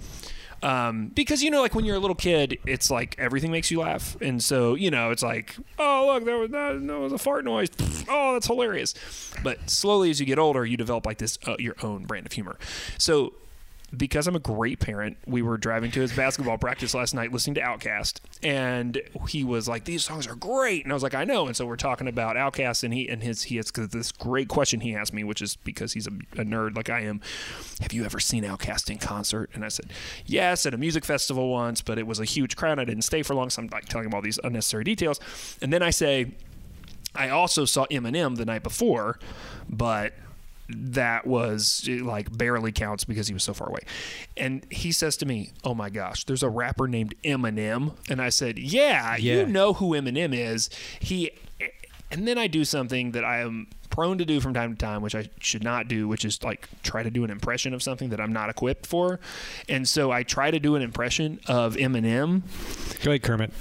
um, 0.63 1.07
because 1.07 1.43
you 1.43 1.51
know 1.51 1.61
like 1.61 1.75
when 1.75 1.85
you're 1.85 1.95
a 1.95 1.99
little 1.99 2.15
kid 2.15 2.59
it's 2.65 2.91
like 2.91 3.15
everything 3.17 3.51
makes 3.51 3.71
you 3.71 3.79
laugh. 3.79 4.17
And 4.21 4.43
so 4.43 4.75
you 4.75 4.91
know 4.91 5.11
it's 5.11 5.23
like 5.23 5.55
oh 5.79 6.11
look 6.13 6.25
there 6.25 6.37
was, 6.37 6.51
that, 6.51 6.85
that 6.85 6.99
was 6.99 7.13
a 7.13 7.17
fart 7.17 7.45
noise. 7.45 7.69
Oh 8.13 8.33
that's 8.33 8.47
hilarious. 8.47 8.93
But 9.43 9.69
slowly 9.69 10.09
as 10.09 10.19
you 10.19 10.25
get 10.25 10.37
older 10.39 10.65
you 10.65 10.75
develop 10.75 11.05
like 11.05 11.17
this 11.17 11.37
uh, 11.47 11.55
your 11.59 11.75
own 11.81 12.05
brand 12.05 12.25
of 12.25 12.31
humor. 12.31 12.57
So 12.97 13.33
because 13.95 14.27
I'm 14.27 14.35
a 14.35 14.39
great 14.39 14.79
parent, 14.79 15.17
we 15.27 15.41
were 15.41 15.57
driving 15.57 15.91
to 15.91 16.01
his 16.01 16.13
basketball 16.13 16.57
practice 16.57 16.93
last 16.93 17.13
night 17.13 17.33
listening 17.33 17.55
to 17.55 17.61
OutKast, 17.61 18.21
and 18.41 19.01
he 19.27 19.43
was 19.43 19.67
like, 19.67 19.83
"These 19.83 20.05
songs 20.05 20.27
are 20.27 20.35
great," 20.35 20.83
and 20.83 20.93
I 20.93 20.95
was 20.95 21.03
like, 21.03 21.13
"I 21.13 21.25
know." 21.25 21.47
And 21.47 21.55
so 21.55 21.65
we're 21.65 21.75
talking 21.75 22.07
about 22.07 22.35
OutKast, 22.37 22.83
and 22.83 22.93
he 22.93 23.09
and 23.09 23.21
his 23.21 23.43
he 23.43 23.57
has 23.57 23.71
this 23.71 24.11
great 24.11 24.47
question 24.47 24.79
he 24.79 24.95
asked 24.95 25.13
me, 25.13 25.23
which 25.23 25.41
is 25.41 25.57
because 25.57 25.93
he's 25.93 26.07
a, 26.07 26.11
a 26.37 26.45
nerd 26.45 26.75
like 26.75 26.89
I 26.89 27.01
am. 27.01 27.21
Have 27.81 27.91
you 27.91 28.05
ever 28.05 28.19
seen 28.19 28.43
OutKast 28.43 28.89
in 28.89 28.97
concert? 28.97 29.49
And 29.53 29.65
I 29.65 29.67
said, 29.67 29.91
"Yes, 30.25 30.65
at 30.65 30.73
a 30.73 30.77
music 30.77 31.03
festival 31.03 31.49
once, 31.49 31.81
but 31.81 31.99
it 31.99 32.07
was 32.07 32.19
a 32.19 32.25
huge 32.25 32.55
crowd. 32.55 32.79
I 32.79 32.85
didn't 32.85 33.03
stay 33.03 33.23
for 33.23 33.35
long, 33.35 33.49
so 33.49 33.61
I'm 33.61 33.67
like 33.67 33.85
telling 33.85 34.07
him 34.07 34.13
all 34.13 34.21
these 34.21 34.39
unnecessary 34.43 34.85
details." 34.85 35.19
And 35.61 35.73
then 35.73 35.83
I 35.83 35.89
say, 35.89 36.31
"I 37.13 37.29
also 37.29 37.65
saw 37.65 37.85
Eminem 37.87 38.37
the 38.37 38.45
night 38.45 38.63
before, 38.63 39.19
but." 39.69 40.13
That 40.77 41.25
was 41.27 41.87
like 41.87 42.35
barely 42.37 42.71
counts 42.71 43.03
because 43.03 43.27
he 43.27 43.33
was 43.33 43.43
so 43.43 43.53
far 43.53 43.69
away. 43.69 43.81
And 44.37 44.65
he 44.69 44.91
says 44.91 45.17
to 45.17 45.25
me, 45.25 45.51
"Oh 45.63 45.73
my 45.73 45.89
gosh, 45.89 46.23
there's 46.25 46.43
a 46.43 46.49
rapper 46.49 46.87
named 46.87 47.15
Eminem." 47.23 47.93
And 48.09 48.21
I 48.21 48.29
said, 48.29 48.57
"Yeah, 48.59 49.15
Yeah. 49.17 49.33
you 49.41 49.45
know 49.45 49.73
who 49.73 49.91
Eminem 49.91 50.33
is. 50.35 50.69
He 50.99 51.31
and 52.11 52.27
then 52.27 52.37
I 52.37 52.47
do 52.47 52.65
something 52.65 53.11
that 53.11 53.23
I 53.23 53.39
am 53.39 53.67
prone 53.89 54.17
to 54.17 54.25
do 54.25 54.39
from 54.41 54.53
time 54.53 54.71
to 54.71 54.77
time, 54.77 55.01
which 55.01 55.15
I 55.15 55.29
should 55.39 55.63
not 55.63 55.87
do, 55.87 56.07
which 56.07 56.23
is 56.25 56.41
like 56.43 56.67
try 56.83 57.03
to 57.03 57.09
do 57.11 57.23
an 57.23 57.29
impression 57.29 57.73
of 57.73 57.81
something 57.83 58.09
that 58.09 58.19
I'm 58.21 58.31
not 58.33 58.49
equipped 58.49 58.85
for. 58.85 59.19
And 59.69 59.87
so 59.87 60.11
I 60.11 60.23
try 60.23 60.51
to 60.51 60.59
do 60.59 60.75
an 60.75 60.81
impression 60.81 61.39
of 61.47 61.75
Eminem. 61.75 62.41
go 63.03 63.11
ahead 63.11 63.23
kermit 63.23 63.51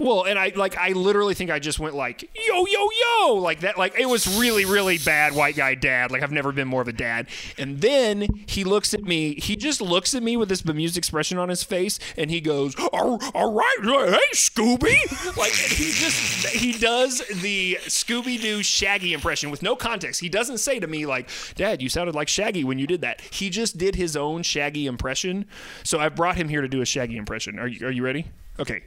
Well, 0.00 0.24
and 0.24 0.38
I 0.38 0.52
like 0.56 0.78
I 0.78 0.92
literally 0.92 1.34
think 1.34 1.50
I 1.50 1.58
just 1.58 1.78
went 1.78 1.94
like 1.94 2.22
yo 2.22 2.66
yo 2.66 2.88
yo 2.90 3.34
like 3.34 3.60
that 3.60 3.76
like 3.76 3.98
it 3.98 4.08
was 4.08 4.38
really 4.38 4.64
really 4.64 4.96
bad 4.96 5.34
white 5.34 5.56
guy 5.56 5.74
dad 5.74 6.10
like 6.10 6.22
I've 6.22 6.32
never 6.32 6.52
been 6.52 6.68
more 6.68 6.80
of 6.80 6.88
a 6.88 6.92
dad. 6.92 7.28
And 7.58 7.82
then 7.82 8.26
he 8.46 8.64
looks 8.64 8.94
at 8.94 9.02
me, 9.02 9.34
he 9.34 9.56
just 9.56 9.82
looks 9.82 10.14
at 10.14 10.22
me 10.22 10.38
with 10.38 10.48
this 10.48 10.62
bemused 10.62 10.96
expression 10.96 11.36
on 11.36 11.50
his 11.50 11.62
face 11.62 11.98
and 12.16 12.30
he 12.30 12.40
goes, 12.40 12.74
"All 12.92 13.20
all 13.34 13.52
right, 13.52 13.76
hey 13.82 14.34
Scooby." 14.34 15.36
like 15.36 15.52
he 15.52 15.90
just 15.92 16.46
he 16.46 16.72
does 16.72 17.22
the 17.42 17.78
Scooby 17.82 18.40
Doo 18.40 18.62
Shaggy 18.62 19.12
impression 19.12 19.50
with 19.50 19.62
no 19.62 19.76
context. 19.76 20.20
He 20.20 20.30
doesn't 20.30 20.58
say 20.58 20.80
to 20.80 20.86
me 20.86 21.04
like, 21.04 21.28
"Dad, 21.56 21.82
you 21.82 21.90
sounded 21.90 22.14
like 22.14 22.28
Shaggy 22.28 22.64
when 22.64 22.78
you 22.78 22.86
did 22.86 23.02
that." 23.02 23.20
He 23.30 23.50
just 23.50 23.76
did 23.76 23.96
his 23.96 24.16
own 24.16 24.42
Shaggy 24.42 24.86
impression. 24.86 25.44
So 25.84 25.98
I 25.98 26.08
brought 26.08 26.36
him 26.36 26.48
here 26.48 26.62
to 26.62 26.68
do 26.68 26.80
a 26.80 26.86
Shaggy 26.86 27.16
impression. 27.16 27.58
Are 27.58 27.68
you 27.68 27.86
are 27.86 27.90
you 27.90 28.02
ready? 28.02 28.26
Okay. 28.60 28.82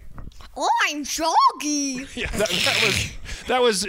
Oh, 0.55 0.69
I'm 0.85 1.03
Shoggy. 1.03 2.07
Yeah, 2.15 2.29
that, 2.31 2.49
that 2.49 2.81
was 2.83 3.11
that 3.47 3.61
was 3.61 3.87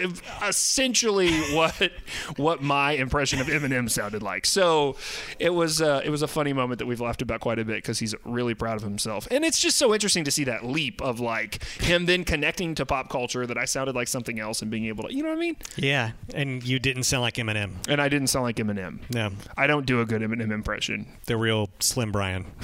essentially 0.48 1.31
what 1.54 1.90
what 2.36 2.62
my 2.62 2.92
impression 2.92 3.38
of 3.40 3.48
Eminem 3.48 3.90
sounded 3.90 4.22
like. 4.22 4.46
So 4.46 4.96
it 5.38 5.50
was 5.52 5.82
uh, 5.82 6.00
it 6.04 6.08
was 6.10 6.22
a 6.22 6.26
funny 6.28 6.52
moment 6.54 6.78
that 6.78 6.86
we've 6.86 7.00
laughed 7.00 7.20
about 7.22 7.40
quite 7.40 7.58
a 7.58 7.64
bit 7.64 7.76
because 7.76 7.98
he's 7.98 8.14
really 8.25 8.54
proud 8.54 8.76
of 8.76 8.82
himself, 8.82 9.28
and 9.31 9.44
it's 9.44 9.60
just 9.60 9.76
so 9.76 9.92
interesting 9.92 10.25
to 10.25 10.31
see 10.31 10.44
that 10.44 10.64
leap 10.64 11.02
of 11.02 11.20
like 11.20 11.62
him 11.82 12.06
then 12.06 12.25
connecting 12.25 12.75
to 12.76 12.87
pop 12.87 13.10
culture 13.10 13.46
that 13.46 13.58
I 13.58 13.66
sounded 13.66 13.94
like 13.94 14.08
something 14.08 14.40
else 14.40 14.62
and 14.62 14.70
being 14.70 14.87
able 14.87 15.04
to, 15.04 15.14
you 15.14 15.22
know 15.22 15.28
what 15.28 15.37
I 15.37 15.40
mean? 15.40 15.56
yeah 15.76 16.12
and 16.34 16.64
you 16.64 16.78
didn't 16.78 17.02
sound 17.04 17.23
like 17.23 17.35
eminem 17.35 17.73
And 17.88 18.00
I 18.00 18.09
didn't 18.09 18.28
sound 18.28 18.44
like 18.44 18.56
Eminem. 18.56 18.99
no 19.12 19.30
I 19.56 19.66
don't 19.66 19.85
do 19.87 20.00
a 20.00 20.06
good 20.06 20.23
Eminem 20.23 20.50
impression. 20.52 21.06
the 21.26 21.37
real 21.37 21.68
slim 21.80 22.11
brian 22.12 22.47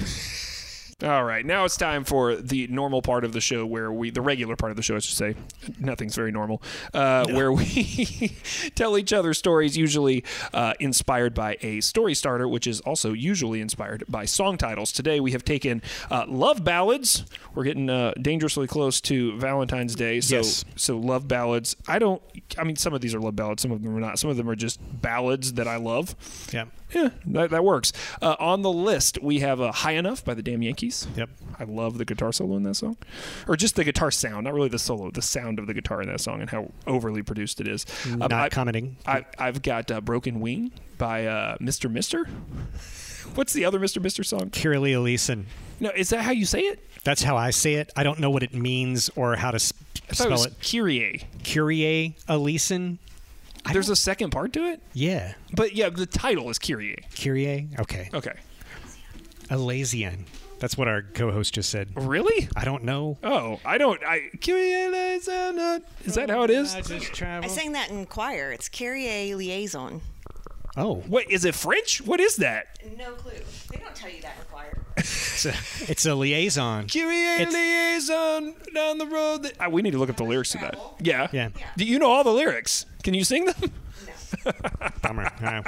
All 1.03 1.23
right, 1.23 1.43
now 1.43 1.65
it's 1.65 1.77
time 1.77 2.03
for 2.03 2.35
the 2.35 2.67
normal 2.67 3.01
part 3.01 3.23
of 3.23 3.33
the 3.33 3.41
show 3.41 3.65
where 3.65 3.91
we, 3.91 4.11
the 4.11 4.21
regular 4.21 4.55
part 4.55 4.69
of 4.69 4.75
the 4.75 4.83
show, 4.83 4.95
I 4.95 4.99
should 4.99 5.17
say, 5.17 5.35
nothing's 5.79 6.15
very 6.15 6.31
normal, 6.31 6.61
uh, 6.93 7.25
where 7.29 7.51
we 7.51 8.37
tell 8.75 8.95
each 8.99 9.11
other 9.11 9.33
stories, 9.33 9.75
usually 9.75 10.23
uh, 10.53 10.73
inspired 10.79 11.33
by 11.33 11.57
a 11.61 11.81
story 11.81 12.13
starter, 12.13 12.47
which 12.47 12.67
is 12.67 12.81
also 12.81 13.13
usually 13.13 13.61
inspired 13.61 14.03
by 14.09 14.25
song 14.25 14.57
titles. 14.57 14.91
Today 14.91 15.19
we 15.19 15.31
have 15.31 15.43
taken 15.43 15.81
uh, 16.11 16.25
love 16.27 16.63
ballads. 16.63 17.25
We're 17.55 17.63
getting 17.63 17.89
uh, 17.89 18.13
dangerously 18.21 18.67
close 18.67 19.01
to 19.01 19.35
Valentine's 19.39 19.95
Day, 19.95 20.21
so 20.21 20.35
Yes. 20.37 20.65
so 20.75 20.99
love 20.99 21.27
ballads. 21.27 21.75
I 21.87 21.97
don't. 21.97 22.21
I 22.59 22.63
mean, 22.63 22.75
some 22.75 22.93
of 22.93 23.01
these 23.01 23.15
are 23.15 23.19
love 23.19 23.35
ballads, 23.35 23.63
some 23.63 23.71
of 23.71 23.81
them 23.81 23.95
are 23.95 23.99
not. 23.99 24.19
Some 24.19 24.29
of 24.29 24.37
them 24.37 24.47
are 24.49 24.55
just 24.55 24.79
ballads 25.01 25.53
that 25.53 25.67
I 25.67 25.77
love. 25.77 26.15
yeah 26.53 26.65
Yeah, 26.93 27.09
that, 27.27 27.49
that 27.51 27.63
works. 27.63 27.93
Uh, 28.21 28.35
on 28.39 28.61
the 28.61 28.71
list, 28.71 29.21
we 29.21 29.39
have 29.39 29.61
uh, 29.61 29.71
High 29.71 29.93
Enough 29.93 30.25
by 30.25 30.33
the 30.33 30.41
Damn 30.43 30.61
Yankees. 30.61 31.07
Yep. 31.15 31.29
I 31.59 31.63
love 31.63 31.97
the 31.97 32.05
guitar 32.05 32.31
solo 32.31 32.57
in 32.57 32.63
that 32.63 32.75
song. 32.75 32.97
Or 33.47 33.55
just 33.55 33.75
the 33.75 33.83
guitar 33.83 34.11
sound, 34.11 34.43
not 34.45 34.53
really 34.53 34.69
the 34.69 34.79
solo, 34.79 35.11
the 35.11 35.21
sound 35.21 35.59
of 35.59 35.67
the 35.67 35.73
guitar 35.73 36.01
in 36.01 36.07
that 36.09 36.19
song 36.21 36.41
and 36.41 36.49
how 36.49 36.71
overly 36.87 37.21
produced 37.23 37.61
it 37.61 37.67
is. 37.67 37.85
Um, 38.05 38.19
not 38.19 38.31
I, 38.33 38.49
commenting 38.49 38.97
I, 39.05 39.25
I've 39.37 39.61
got 39.61 39.89
uh, 39.91 40.01
Broken 40.01 40.39
Wing 40.39 40.71
by 40.97 41.25
uh, 41.27 41.57
Mr. 41.57 41.89
Mister. 41.91 42.25
What's 43.35 43.53
the 43.53 43.63
other 43.65 43.79
Mr. 43.79 44.01
Mister 44.01 44.23
song? 44.23 44.49
Kiralee 44.49 44.93
Elison. 44.93 45.45
No, 45.79 45.89
is 45.95 46.09
that 46.09 46.21
how 46.21 46.31
you 46.31 46.45
say 46.45 46.61
it? 46.61 46.79
That's 47.03 47.23
how 47.23 47.37
I 47.37 47.51
say 47.51 47.75
it. 47.75 47.91
I 47.95 48.03
don't 48.03 48.19
know 48.19 48.29
what 48.29 48.43
it 48.43 48.53
means 48.53 49.09
or 49.15 49.35
how 49.35 49.51
to 49.51 49.55
s- 49.55 49.73
I 49.95 49.99
thought 49.99 50.11
it 50.11 50.15
spell 50.15 50.31
was 50.31 50.45
it. 50.47 50.53
Kyrie. 50.61 51.23
Kyrie 51.43 52.15
Elison. 52.27 52.97
There's 53.71 53.89
a 53.89 53.95
second 53.95 54.31
part 54.31 54.53
to 54.53 54.65
it? 54.65 54.81
Yeah. 54.93 55.33
But 55.53 55.75
yeah, 55.75 55.89
the 55.89 56.05
title 56.05 56.49
is 56.49 56.59
Kyrie. 56.59 56.97
Kyrie. 57.15 57.69
Okay. 57.79 58.09
Okay. 58.13 58.33
Elasion. 59.49 60.25
That's 60.59 60.77
what 60.77 60.87
our 60.87 61.01
co-host 61.01 61.55
just 61.55 61.69
said. 61.69 61.89
Really? 61.95 62.47
I 62.55 62.65
don't 62.65 62.83
know. 62.83 63.17
Oh, 63.23 63.59
I 63.65 63.77
don't. 63.77 63.99
I 64.03 64.29
Kyrie. 64.39 64.75
Uh, 64.75 65.79
is 66.05 66.15
that 66.15 66.29
how 66.29 66.43
it 66.43 66.51
is? 66.51 66.75
I 66.75 66.81
just 66.81 67.21
I 67.21 67.47
sang 67.47 67.71
that 67.71 67.89
in 67.89 68.05
choir. 68.05 68.51
It's 68.51 68.69
Carrier 68.69 69.35
Liaison. 69.35 70.01
Oh, 70.77 70.95
what 71.07 71.29
is 71.29 71.43
it 71.45 71.53
French? 71.55 72.01
What 72.01 72.19
is 72.19 72.37
that? 72.37 72.79
No 72.97 73.11
clue. 73.11 73.33
They 73.69 73.77
don't 73.77 73.93
tell 73.95 74.09
you 74.09 74.21
that 74.21 74.37
required. 74.39 74.79
it's 74.97 75.45
a, 75.45 75.53
it's 75.91 76.05
a 76.05 76.15
liaison. 76.15 76.87
Kyrie 76.87 77.45
liaison 77.45 78.55
down 78.73 78.97
the 78.97 79.05
road. 79.05 79.43
That, 79.43 79.53
uh, 79.65 79.69
we 79.69 79.81
need 79.81 79.91
to 79.91 79.97
look 79.97 80.09
up 80.09 80.17
the 80.17 80.23
lyrics 80.23 80.51
to 80.53 80.59
that. 80.59 80.77
Yeah. 80.99 81.27
Yeah. 81.31 81.49
Do 81.77 81.83
you 81.83 81.99
know 81.99 82.09
all 82.09 82.23
the 82.23 82.31
lyrics? 82.31 82.85
Can 83.03 83.13
you 83.13 83.23
sing 83.25 83.45
them? 83.45 83.55
No. 84.45 84.51
Bummer. 85.01 85.29
All 85.41 85.45
right. 85.61 85.65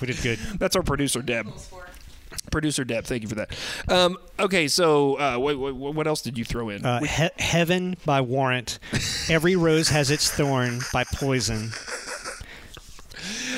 We 0.00 0.06
did 0.06 0.22
good. 0.22 0.38
That's 0.58 0.76
our 0.76 0.82
producer 0.82 1.20
Deb. 1.20 1.48
Producer 2.50 2.84
Deb, 2.84 3.04
thank 3.04 3.22
you 3.22 3.28
for 3.28 3.34
that. 3.36 3.56
Um, 3.88 4.16
okay, 4.38 4.68
so 4.68 5.18
uh, 5.18 5.36
what, 5.38 5.58
what, 5.58 5.94
what 5.94 6.06
else 6.06 6.20
did 6.20 6.36
you 6.38 6.44
throw 6.44 6.68
in? 6.68 6.84
Uh, 6.84 7.00
he- 7.00 7.42
Heaven 7.42 7.96
by 8.04 8.20
Warrant. 8.20 8.78
Every 9.28 9.56
Rose 9.56 9.88
Has 9.88 10.10
Its 10.10 10.30
Thorn 10.30 10.80
by 10.92 11.04
Poison. 11.04 11.70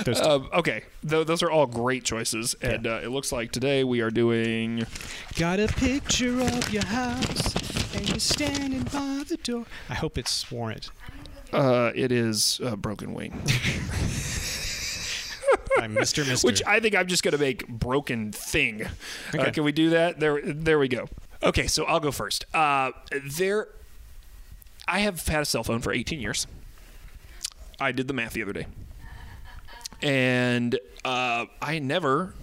Those 0.07 0.21
Um, 0.21 0.49
okay, 0.53 0.85
Th- 1.09 1.27
those 1.27 1.43
are 1.43 1.51
all 1.51 1.67
great 1.67 2.05
choices, 2.05 2.55
and 2.63 2.87
uh, 2.87 3.01
it 3.03 3.09
looks 3.09 3.33
like 3.33 3.51
today 3.51 3.83
we 3.85 4.01
are 4.01 4.11
doing. 4.11 4.87
Got 5.35 5.59
a 5.61 5.67
picture 5.67 6.41
of 6.41 6.73
your 6.73 6.85
house, 6.87 7.95
and 7.95 8.09
you're 8.09 8.21
standing 8.21 8.85
by 8.85 9.25
the 9.29 9.37
door. 9.43 9.67
I 9.91 9.95
hope 9.95 10.17
it's 10.17 10.49
Warrant 10.51 10.91
Uh, 11.53 11.91
it 11.95 12.13
is 12.13 12.61
uh, 12.65 12.77
Broken 12.77 13.15
Wing, 13.15 13.31
by 15.77 15.89
Mr. 15.89 16.25
Mister. 16.29 16.47
which 16.47 16.63
I 16.67 16.79
think 16.81 16.95
I'm 16.95 17.07
just 17.09 17.23
gonna 17.23 17.39
make 17.39 17.67
Broken 17.69 18.31
Thing. 18.33 18.87
Uh, 19.37 19.51
can 19.51 19.65
we 19.65 19.73
do 19.73 19.91
that? 19.91 20.21
There, 20.21 20.41
there 20.41 20.79
we 20.79 20.87
go. 20.89 21.09
Okay, 21.43 21.67
so 21.67 21.85
I'll 21.85 22.01
go 22.01 22.13
first. 22.13 22.47
Uh, 22.55 22.93
there, 23.37 23.69
I 24.89 25.01
have 25.01 25.27
had 25.27 25.43
a 25.43 25.45
cell 25.45 25.65
phone 25.65 25.81
for 25.81 25.93
18 25.93 26.21
years. 26.21 26.47
I 27.81 27.91
did 27.93 28.07
the 28.09 28.15
math 28.15 28.33
the 28.33 28.43
other 28.43 28.55
day, 28.55 28.67
and 30.03 30.79
uh, 31.05 31.47
I 31.63 31.79
never 31.79 32.35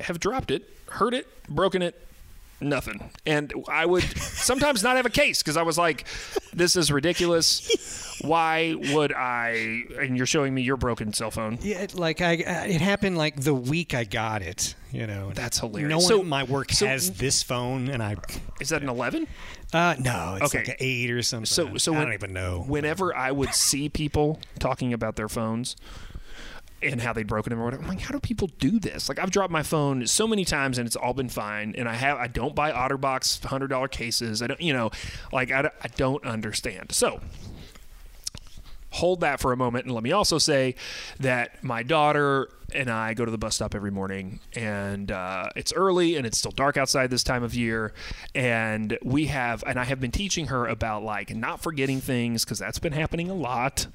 have 0.00 0.20
dropped 0.20 0.50
it, 0.50 0.68
hurt 0.90 1.14
it, 1.14 1.26
broken 1.48 1.82
it, 1.82 2.00
nothing. 2.60 3.10
And 3.26 3.52
I 3.68 3.86
would 3.86 4.02
sometimes 4.16 4.82
not 4.82 4.96
have 4.96 5.06
a 5.06 5.10
case 5.10 5.42
because 5.42 5.56
I 5.56 5.62
was 5.62 5.78
like, 5.78 6.06
"This 6.52 6.76
is 6.76 6.90
ridiculous. 6.92 8.18
Why 8.22 8.74
would 8.92 9.12
I?" 9.12 9.82
And 10.00 10.16
you're 10.16 10.26
showing 10.26 10.54
me 10.54 10.62
your 10.62 10.76
broken 10.76 11.12
cell 11.12 11.30
phone. 11.30 11.58
Yeah, 11.62 11.82
it- 11.82 11.94
like 11.94 12.20
I, 12.20 12.34
uh, 12.36 12.66
it 12.66 12.80
happened 12.80 13.16
like 13.18 13.40
the 13.40 13.54
week 13.54 13.94
I 13.94 14.04
got 14.04 14.42
it. 14.42 14.74
You 14.92 15.06
know, 15.08 15.32
That's 15.34 15.58
hilarious. 15.58 15.90
No 15.90 15.96
one 15.98 16.06
So- 16.06 16.20
at 16.20 16.26
my 16.26 16.44
work 16.44 16.70
so- 16.70 16.86
has 16.86 17.12
this 17.12 17.42
phone, 17.42 17.88
and 17.88 18.02
I. 18.02 18.16
Is 18.60 18.68
that 18.68 18.80
an 18.82 18.88
11? 18.88 19.26
Uh, 19.72 19.96
no, 19.98 20.38
it's 20.40 20.46
Okay. 20.54 20.58
like 20.58 20.68
an 20.68 20.76
eight 20.78 21.10
or 21.10 21.20
something. 21.22 21.46
So, 21.46 21.76
so 21.78 21.92
I 21.92 21.96
when- 21.98 22.04
don't 22.06 22.14
even 22.14 22.32
know. 22.32 22.64
Whenever 22.68 23.14
I 23.16 23.32
would 23.32 23.52
see 23.54 23.88
people 23.88 24.38
talking 24.60 24.92
about 24.92 25.16
their 25.16 25.28
phones 25.28 25.74
and 26.84 27.00
how 27.00 27.12
they'd 27.12 27.26
broken 27.26 27.50
them 27.50 27.60
or 27.60 27.64
whatever, 27.64 27.82
I'm 27.82 27.88
like, 27.88 28.00
how 28.00 28.12
do 28.12 28.20
people 28.20 28.48
do 28.58 28.78
this? 28.78 29.08
Like, 29.08 29.18
I've 29.18 29.30
dropped 29.30 29.52
my 29.52 29.62
phone 29.62 30.06
so 30.06 30.26
many 30.26 30.44
times 30.44 30.78
and 30.78 30.86
it's 30.86 30.96
all 30.96 31.14
been 31.14 31.28
fine. 31.28 31.74
And 31.76 31.88
I 31.88 31.94
have, 31.94 32.18
I 32.18 32.26
don't 32.26 32.54
buy 32.54 32.72
OtterBox 32.72 33.44
hundred 33.44 33.68
dollar 33.68 33.88
cases. 33.88 34.42
I 34.42 34.46
don't, 34.46 34.60
you 34.60 34.72
know, 34.72 34.90
like 35.32 35.50
I, 35.50 35.70
I 35.82 35.88
don't 35.96 36.24
understand. 36.24 36.92
So. 36.92 37.20
Hold 38.90 39.22
that 39.22 39.40
for 39.40 39.52
a 39.52 39.56
moment, 39.56 39.86
and 39.86 39.92
let 39.92 40.04
me 40.04 40.12
also 40.12 40.38
say 40.38 40.76
that 41.18 41.64
my 41.64 41.82
daughter 41.82 42.48
and 42.72 42.88
I 42.88 43.14
go 43.14 43.24
to 43.24 43.30
the 43.32 43.36
bus 43.36 43.56
stop 43.56 43.74
every 43.74 43.90
morning, 43.90 44.38
and 44.54 45.10
uh, 45.10 45.48
it's 45.56 45.72
early 45.72 46.14
and 46.14 46.24
it's 46.24 46.38
still 46.38 46.52
dark 46.52 46.76
outside 46.76 47.10
this 47.10 47.24
time 47.24 47.42
of 47.42 47.56
year, 47.56 47.92
and 48.36 48.96
we 49.02 49.26
have, 49.26 49.64
and 49.66 49.80
I 49.80 49.84
have 49.84 49.98
been 49.98 50.12
teaching 50.12 50.46
her 50.46 50.68
about 50.68 51.02
like 51.02 51.34
not 51.34 51.60
forgetting 51.60 52.00
things 52.00 52.44
because 52.44 52.60
that's 52.60 52.78
been 52.78 52.92
happening 52.92 53.28
a 53.28 53.34
lot. 53.34 53.88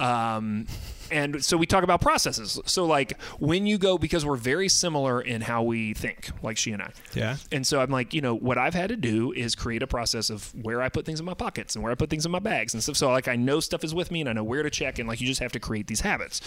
Um, 0.00 0.66
and 1.10 1.42
so 1.44 1.56
we 1.56 1.66
talk 1.66 1.84
about 1.84 2.00
processes. 2.00 2.60
So 2.66 2.84
like 2.84 3.20
when 3.38 3.66
you 3.66 3.78
go, 3.78 3.98
because 3.98 4.24
we're 4.26 4.36
very 4.36 4.68
similar 4.68 5.20
in 5.20 5.40
how 5.40 5.62
we 5.62 5.94
think, 5.94 6.30
like 6.42 6.56
she 6.56 6.72
and 6.72 6.82
I. 6.82 6.90
Yeah. 7.14 7.36
And 7.50 7.66
so 7.66 7.80
I'm 7.80 7.90
like, 7.90 8.12
you 8.12 8.20
know, 8.20 8.34
what 8.34 8.58
I've 8.58 8.74
had 8.74 8.90
to 8.90 8.96
do 8.96 9.32
is 9.32 9.54
create 9.54 9.82
a 9.82 9.86
process 9.86 10.30
of 10.30 10.54
where 10.62 10.82
I 10.82 10.88
put 10.88 11.06
things 11.06 11.20
in 11.20 11.26
my 11.26 11.34
pockets 11.34 11.74
and 11.74 11.82
where 11.82 11.92
I 11.92 11.94
put 11.94 12.10
things 12.10 12.26
in 12.26 12.32
my 12.32 12.38
bags 12.38 12.74
and 12.74 12.82
stuff. 12.82 12.96
So 12.96 13.10
like 13.10 13.28
I 13.28 13.36
know 13.36 13.60
stuff 13.60 13.84
is 13.84 13.94
with 13.94 14.10
me 14.10 14.20
and 14.20 14.28
I 14.28 14.32
know 14.32 14.44
where 14.44 14.62
to 14.62 14.70
check 14.70 14.98
and 14.98 15.08
like 15.08 15.20
you 15.20 15.26
just 15.26 15.40
have 15.40 15.52
to 15.52 15.60
create 15.60 15.86
these 15.86 16.00
habits. 16.00 16.40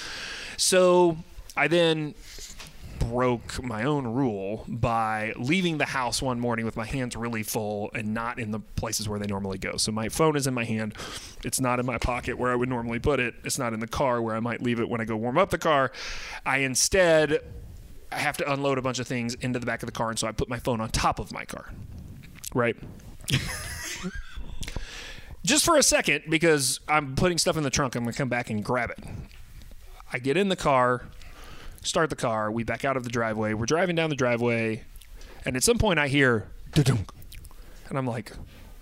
So 0.57 1.17
I 1.57 1.67
then 1.67 2.13
broke 3.01 3.61
my 3.63 3.83
own 3.83 4.05
rule 4.05 4.63
by 4.67 5.33
leaving 5.37 5.77
the 5.79 5.85
house 5.85 6.21
one 6.21 6.39
morning 6.39 6.65
with 6.65 6.75
my 6.75 6.85
hands 6.85 7.15
really 7.15 7.41
full 7.41 7.89
and 7.95 8.13
not 8.13 8.37
in 8.39 8.51
the 8.51 8.59
places 8.59 9.09
where 9.09 9.17
they 9.17 9.25
normally 9.25 9.57
go. 9.57 9.77
So 9.77 9.91
my 9.91 10.07
phone 10.07 10.35
is 10.35 10.45
in 10.45 10.53
my 10.53 10.63
hand. 10.63 10.95
It's 11.43 11.59
not 11.59 11.79
in 11.79 11.85
my 11.85 11.97
pocket 11.97 12.37
where 12.37 12.51
I 12.51 12.55
would 12.55 12.69
normally 12.69 12.99
put 12.99 13.19
it. 13.19 13.33
It's 13.43 13.57
not 13.57 13.73
in 13.73 13.79
the 13.79 13.87
car 13.87 14.21
where 14.21 14.35
I 14.35 14.39
might 14.39 14.61
leave 14.61 14.79
it 14.79 14.87
when 14.87 15.01
I 15.01 15.05
go 15.05 15.15
warm 15.15 15.37
up 15.37 15.49
the 15.49 15.57
car. 15.57 15.91
I 16.45 16.59
instead 16.59 17.39
have 18.11 18.37
to 18.37 18.51
unload 18.51 18.77
a 18.77 18.81
bunch 18.81 18.99
of 18.99 19.07
things 19.07 19.33
into 19.35 19.57
the 19.57 19.65
back 19.65 19.81
of 19.81 19.87
the 19.87 19.93
car 19.93 20.09
and 20.09 20.19
so 20.19 20.27
I 20.27 20.31
put 20.31 20.47
my 20.47 20.59
phone 20.59 20.79
on 20.79 20.89
top 20.89 21.17
of 21.19 21.31
my 21.31 21.45
car. 21.45 21.71
Right? 22.53 22.77
Just 25.43 25.65
for 25.65 25.75
a 25.75 25.83
second 25.83 26.25
because 26.29 26.79
I'm 26.87 27.15
putting 27.15 27.39
stuff 27.39 27.57
in 27.57 27.63
the 27.63 27.71
trunk. 27.71 27.95
I'm 27.95 28.03
going 28.03 28.13
to 28.13 28.17
come 28.17 28.29
back 28.29 28.51
and 28.51 28.63
grab 28.63 28.91
it. 28.91 28.99
I 30.13 30.19
get 30.19 30.37
in 30.37 30.49
the 30.49 30.55
car, 30.55 31.05
start 31.83 32.09
the 32.09 32.15
car. 32.15 32.51
We 32.51 32.63
back 32.63 32.85
out 32.85 32.97
of 32.97 33.03
the 33.03 33.09
driveway. 33.09 33.53
We're 33.53 33.65
driving 33.65 33.95
down 33.95 34.09
the 34.09 34.15
driveway, 34.15 34.83
and 35.45 35.55
at 35.55 35.63
some 35.63 35.77
point 35.77 35.99
I 35.99 36.07
hear, 36.07 36.47
"Da-dunk." 36.73 37.11
and 37.89 37.97
I'm 37.97 38.07
like, 38.07 38.31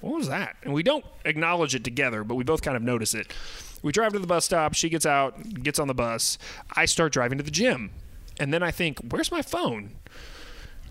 "What 0.01 0.15
was 0.15 0.27
that?" 0.29 0.56
And 0.63 0.74
we 0.74 0.84
don't 0.84 1.06
acknowledge 1.25 1.74
it 1.75 1.84
together, 1.84 2.24
but 2.24 2.36
we 2.36 2.44
both 2.44 2.62
kind 2.62 2.77
of 2.77 2.84
notice 2.84 3.13
it. 3.13 3.34
We 3.82 3.91
drive 3.91 4.12
to 4.13 4.20
the 4.20 4.27
bus 4.27 4.46
stop. 4.46 4.74
She 4.74 4.89
gets 4.89 5.06
out, 5.06 5.63
gets 5.63 5.79
on 5.79 5.88
the 5.88 5.94
bus. 5.94 6.38
I 6.75 6.86
start 6.86 7.13
driving 7.13 7.38
to 7.38 7.44
the 7.44 7.51
gym, 7.51 7.91
and 8.39 8.53
then 8.53 8.62
I 8.62 8.72
think, 8.72 9.00
"Where's 9.00 9.32
my 9.32 9.41
phone?" 9.41 9.91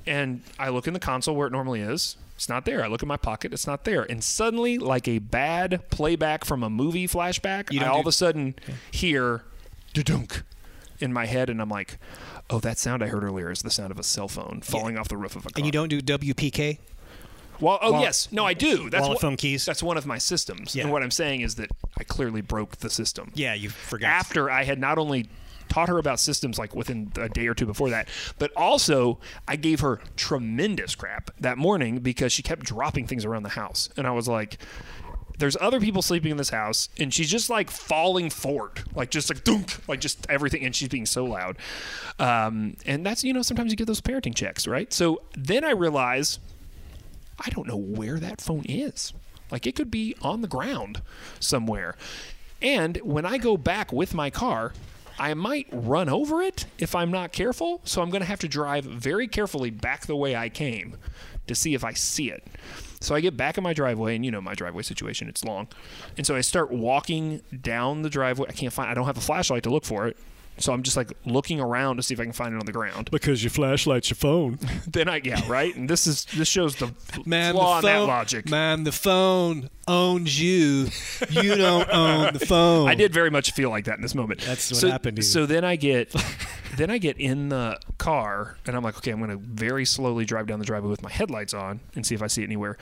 And 0.07 0.43
I 0.59 0.71
look 0.71 0.87
in 0.87 0.95
the 0.95 1.01
console 1.01 1.37
where 1.37 1.47
it 1.47 1.51
normally 1.53 1.81
is. 1.81 2.17
It's 2.35 2.49
not 2.49 2.65
there. 2.65 2.83
I 2.85 2.87
look 2.87 3.03
in 3.03 3.09
my 3.09 3.17
pocket. 3.17 3.53
It's 3.53 3.67
not 3.67 3.85
there. 3.85 4.05
And 4.05 4.23
suddenly, 4.25 4.79
like 4.79 5.07
a 5.09 5.19
bad 5.19 5.83
playback 5.91 6.45
from 6.45 6.63
a 6.63 6.71
movie 6.71 7.07
flashback, 7.09 7.71
You 7.73 7.81
I 7.81 7.87
all 7.89 7.97
do- 7.97 8.01
of 8.03 8.07
a 8.07 8.13
sudden 8.13 8.55
hear 8.93 9.43
dunk 9.93 10.45
in 11.01 11.13
my 11.13 11.27
head, 11.27 11.51
and 11.51 11.61
I'm 11.61 11.69
like, 11.69 11.99
"Oh, 12.51 12.61
that 12.61 12.79
sound 12.79 13.03
I 13.03 13.09
heard 13.09 13.25
earlier 13.25 13.51
is 13.51 13.63
the 13.63 13.71
sound 13.71 13.91
of 13.91 13.99
a 13.99 14.03
cell 14.03 14.29
phone 14.29 14.61
falling 14.63 14.99
off 14.99 15.09
the 15.09 15.17
roof 15.17 15.37
of 15.37 15.47
a 15.47 15.51
car." 15.51 15.53
And 15.57 15.67
you 15.67 15.73
don't 15.73 15.89
do 15.89 16.01
WPK? 16.01 16.79
Well, 17.61 17.79
oh 17.83 17.93
Wall- 17.93 18.03
yes, 18.03 18.29
no, 18.31 18.45
I 18.45 18.55
do. 18.55 18.89
That's 18.89 19.09
what, 19.09 19.21
phone 19.21 19.37
keys? 19.37 19.65
That's 19.65 19.83
one 19.83 19.97
of 19.97 20.07
my 20.07 20.19
systems. 20.19 20.75
Yeah. 20.75 20.85
And 20.85 20.93
what 20.93 21.03
I'm 21.03 21.11
saying 21.11 21.41
is 21.41 21.57
that 21.57 21.71
I 21.99 22.05
clearly 22.05 22.41
broke 22.41 22.77
the 22.77 22.91
system. 22.91 23.33
Yeah, 23.35 23.55
you 23.55 23.69
forgot. 23.69 24.09
After 24.09 24.51
I 24.51 24.65
had 24.65 24.79
not 24.79 24.99
only 24.99 25.29
taught 25.69 25.89
her 25.89 25.99
about 25.99 26.19
systems 26.19 26.59
like 26.59 26.75
within 26.75 27.13
a 27.17 27.29
day 27.29 27.47
or 27.47 27.55
two 27.55 27.67
before 27.67 27.91
that, 27.91 28.09
but 28.39 28.51
also 28.57 29.19
I 29.47 29.57
gave 29.57 29.81
her 29.81 30.01
tremendous 30.17 30.95
crap 30.95 31.31
that 31.41 31.59
morning 31.59 31.99
because 31.99 32.33
she 32.33 32.43
kept 32.43 32.65
dropping 32.65 33.07
things 33.07 33.25
around 33.25 33.43
the 33.43 33.51
house, 33.51 33.89
and 33.97 34.07
I 34.07 34.11
was 34.11 34.29
like. 34.29 34.59
There's 35.39 35.57
other 35.61 35.81
people 35.81 36.03
sleeping 36.03 36.31
in 36.33 36.37
this 36.37 36.51
house, 36.51 36.89
and 36.99 37.15
she's 37.15 37.31
just 37.31 37.49
like 37.49 37.71
falling 37.71 38.29
forward, 38.29 38.83
like 38.95 39.11
just 39.11 39.31
like 39.31 39.45
dunk, 39.45 39.77
like 39.89 40.01
just 40.01 40.27
everything, 40.29 40.65
and 40.65 40.75
she's 40.75 40.89
being 40.89 41.07
so 41.07 41.25
loud. 41.25 41.59
Um, 42.19 42.77
and 42.85 43.07
that's 43.07 43.25
you 43.25 43.33
know 43.33 43.43
sometimes 43.43 43.71
you 43.71 43.77
get 43.77 43.87
those 43.87 44.01
parenting 44.01 44.35
checks, 44.35 44.67
right? 44.67 44.93
So 44.93 45.23
then 45.37 45.65
I 45.65 45.71
realize 45.71 46.39
I 47.39 47.51
don't 47.51 47.69
know 47.69 47.77
where 47.77 48.19
that 48.19 48.41
phone 48.41 48.65
is. 48.69 49.13
Like 49.51 49.67
it 49.67 49.77
could 49.77 49.91
be 49.91 50.15
on 50.23 50.43
the 50.43 50.49
ground 50.49 51.03
somewhere. 51.41 51.97
And 52.61 52.97
when 52.99 53.25
I 53.25 53.39
go 53.39 53.57
back 53.57 53.93
with 53.93 54.15
my 54.15 54.31
car, 54.31 54.73
I 55.19 55.35
might 55.35 55.67
run 55.73 56.09
over 56.09 56.43
it 56.43 56.67
if 56.79 56.95
I'm 56.95 57.11
not 57.11 57.33
careful. 57.33 57.81
So 57.85 58.03
I'm 58.03 58.11
going 58.11 58.21
to 58.21 58.27
have 58.27 58.41
to 58.41 58.49
drive 58.49 58.85
very 58.85 59.29
carefully 59.29 59.71
back 59.71 60.07
the 60.07 60.17
way 60.17 60.37
I 60.37 60.49
came 60.49 60.97
to 61.47 61.55
see 61.55 61.75
if 61.75 61.85
I 61.85 61.93
see 61.93 62.31
it. 62.31 62.45
So 63.01 63.15
I 63.15 63.21
get 63.21 63.37
back 63.37 63.57
in 63.57 63.65
my 63.65 63.73
driveway, 63.73 64.17
and 64.17 64.25
you 64.25 64.31
know 64.31 64.41
my 64.41 64.55
driveway 64.55 64.83
situation, 64.83 65.29
it's 65.29 65.45
long. 65.45 65.69
And 66.17 66.27
so 66.27 66.35
I 66.35 66.41
start 66.41 66.71
walking 66.71 67.43
down 67.61 68.03
the 68.03 68.11
driveway. 68.11 68.47
I 68.49 68.53
can't 68.53 68.73
find, 68.73 68.91
I 68.91 68.95
don't 68.95 69.07
have 69.07 69.17
a 69.17 69.21
flashlight 69.21 69.63
to 69.65 69.71
look 69.71 69.85
for 69.85 70.07
it. 70.09 70.17
So 70.59 70.73
I'm 70.73 70.83
just 70.83 70.97
like 70.97 71.13
looking 71.25 71.61
around 71.61 71.97
to 71.97 72.03
see 72.03 72.15
if 72.15 72.21
I 72.21 72.25
can 72.25 72.33
find 72.33 72.55
it 72.55 72.59
on 72.59 72.67
the 72.67 72.73
ground. 72.73 73.11
because 73.11 73.43
your 73.43 73.51
flashlight's 73.51 74.11
your 74.11 74.17
phone. 74.17 74.59
then 74.87 75.09
I, 75.09 75.21
yeah, 75.23 75.41
right. 75.49 75.75
And 75.75 75.89
this 75.89 76.07
is, 76.07 76.27
this 76.37 76.49
shows 76.49 76.77
the 76.77 76.93
Man, 77.25 77.55
flaw 77.55 77.81
the 77.81 77.89
in 77.89 77.95
that 77.95 78.07
logic. 78.07 78.49
Man, 78.49 78.85
the 78.85 78.93
phone 78.93 79.71
owns 79.87 80.41
you. 80.41 80.89
You 81.31 81.55
don't 81.55 81.89
own 81.91 82.33
the 82.35 82.45
phone. 82.45 82.89
I 82.89 82.95
did 82.95 83.13
very 83.13 83.31
much 83.31 83.53
feel 83.53 83.71
like 83.71 83.87
that 83.87 83.97
in 83.97 84.03
this 84.03 84.15
moment. 84.15 84.41
That's 84.41 84.71
what 84.71 84.81
so, 84.81 84.91
happened 84.91 85.17
to 85.17 85.23
you. 85.23 85.29
So 85.29 85.47
then 85.47 85.65
I 85.65 85.77
get, 85.77 86.15
then 86.77 86.91
I 86.91 86.99
get 86.99 87.19
in 87.19 87.49
the 87.49 87.79
car 87.99 88.57
and 88.67 88.77
I'm 88.77 88.83
like, 88.83 88.97
okay, 88.99 89.11
I'm 89.11 89.19
going 89.19 89.31
to 89.31 89.37
very 89.37 89.85
slowly 89.85 90.25
drive 90.25 90.47
down 90.47 90.59
the 90.59 90.65
driveway 90.65 90.91
with 90.91 91.03
my 91.03 91.11
headlights 91.11 91.53
on 91.55 91.81
and 91.95 92.07
see 92.07 92.15
if 92.15 92.23
I 92.23 92.27
see 92.27 92.43
it 92.43 92.47
anywhere. 92.47 92.79